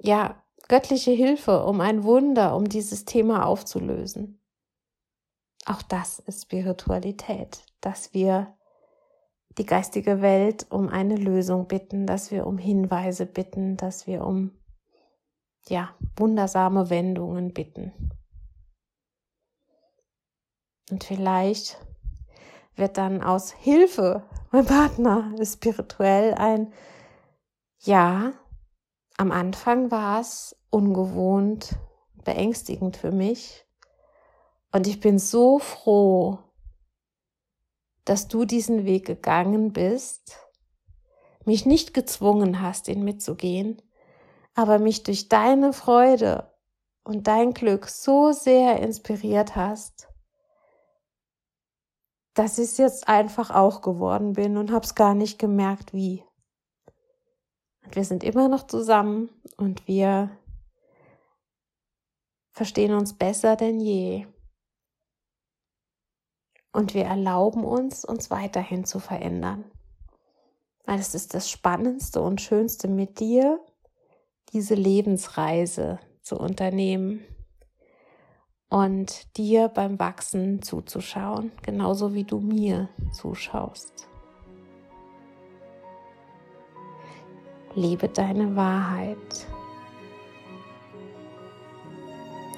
ja, 0.00 0.42
göttliche 0.68 1.12
Hilfe, 1.12 1.64
um 1.64 1.80
ein 1.80 2.02
Wunder, 2.02 2.56
um 2.56 2.68
dieses 2.68 3.04
Thema 3.04 3.46
aufzulösen. 3.46 4.40
Auch 5.64 5.82
das 5.82 6.18
ist 6.18 6.42
Spiritualität, 6.42 7.62
dass 7.80 8.12
wir 8.12 8.56
die 9.58 9.66
geistige 9.66 10.20
Welt 10.20 10.66
um 10.68 10.88
eine 10.88 11.14
Lösung 11.14 11.68
bitten, 11.68 12.06
dass 12.06 12.32
wir 12.32 12.46
um 12.48 12.58
Hinweise 12.58 13.24
bitten, 13.24 13.76
dass 13.76 14.08
wir 14.08 14.24
um 14.24 14.50
ja, 15.68 15.94
wundersame 16.16 16.90
Wendungen 16.90 17.52
bitten. 17.52 17.92
Und 20.90 21.04
vielleicht 21.04 21.78
wird 22.76 22.96
dann 22.96 23.22
aus 23.22 23.52
Hilfe, 23.52 24.22
mein 24.52 24.66
Partner 24.66 25.32
spirituell 25.44 26.34
ein 26.34 26.72
Ja. 27.80 28.32
Am 29.18 29.32
Anfang 29.32 29.90
war 29.90 30.20
es 30.20 30.54
ungewohnt, 30.68 31.76
beängstigend 32.24 32.98
für 32.98 33.12
mich. 33.12 33.64
Und 34.72 34.86
ich 34.86 35.00
bin 35.00 35.18
so 35.18 35.58
froh, 35.58 36.38
dass 38.04 38.28
du 38.28 38.44
diesen 38.44 38.84
Weg 38.84 39.06
gegangen 39.06 39.72
bist, 39.72 40.38
mich 41.46 41.64
nicht 41.64 41.94
gezwungen 41.94 42.60
hast, 42.60 42.88
ihn 42.88 43.04
mitzugehen, 43.04 43.80
aber 44.54 44.78
mich 44.78 45.02
durch 45.02 45.28
deine 45.28 45.72
Freude 45.72 46.52
und 47.04 47.26
dein 47.26 47.54
Glück 47.54 47.88
so 47.88 48.32
sehr 48.32 48.80
inspiriert 48.80 49.56
hast, 49.56 50.08
dass 52.36 52.58
ich 52.58 52.64
es 52.64 52.76
jetzt 52.76 53.08
einfach 53.08 53.50
auch 53.50 53.80
geworden 53.80 54.34
bin 54.34 54.58
und 54.58 54.70
habe 54.70 54.84
es 54.84 54.94
gar 54.94 55.14
nicht 55.14 55.38
gemerkt, 55.38 55.94
wie. 55.94 56.22
Und 57.82 57.96
wir 57.96 58.04
sind 58.04 58.22
immer 58.22 58.48
noch 58.48 58.66
zusammen 58.66 59.30
und 59.56 59.88
wir 59.88 60.30
verstehen 62.52 62.92
uns 62.92 63.14
besser 63.14 63.56
denn 63.56 63.80
je. 63.80 64.26
Und 66.72 66.92
wir 66.92 67.06
erlauben 67.06 67.64
uns, 67.64 68.04
uns 68.04 68.30
weiterhin 68.30 68.84
zu 68.84 69.00
verändern. 69.00 69.64
Weil 70.84 70.98
es 70.98 71.14
ist 71.14 71.32
das 71.32 71.48
Spannendste 71.48 72.20
und 72.20 72.42
Schönste 72.42 72.86
mit 72.86 73.18
dir, 73.18 73.64
diese 74.52 74.74
Lebensreise 74.74 76.00
zu 76.20 76.38
unternehmen 76.38 77.24
und 78.68 79.36
dir 79.36 79.68
beim 79.68 79.98
Wachsen 79.98 80.62
zuzuschauen, 80.62 81.52
genauso 81.62 82.14
wie 82.14 82.24
du 82.24 82.40
mir 82.40 82.88
zuschaust. 83.12 84.08
Lebe 87.74 88.08
deine 88.08 88.56
Wahrheit. 88.56 89.46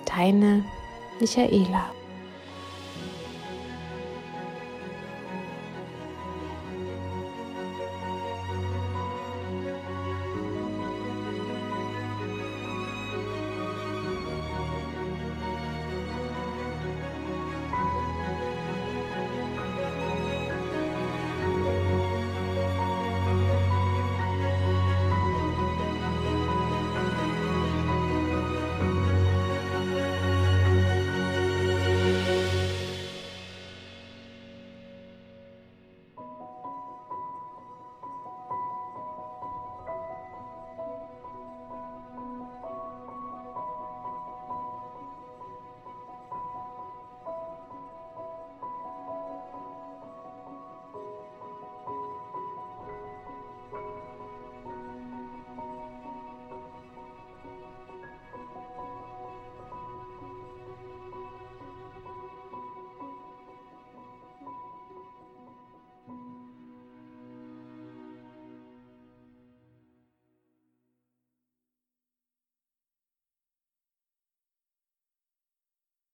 Deine 0.06 0.64
Michaela. 1.20 1.97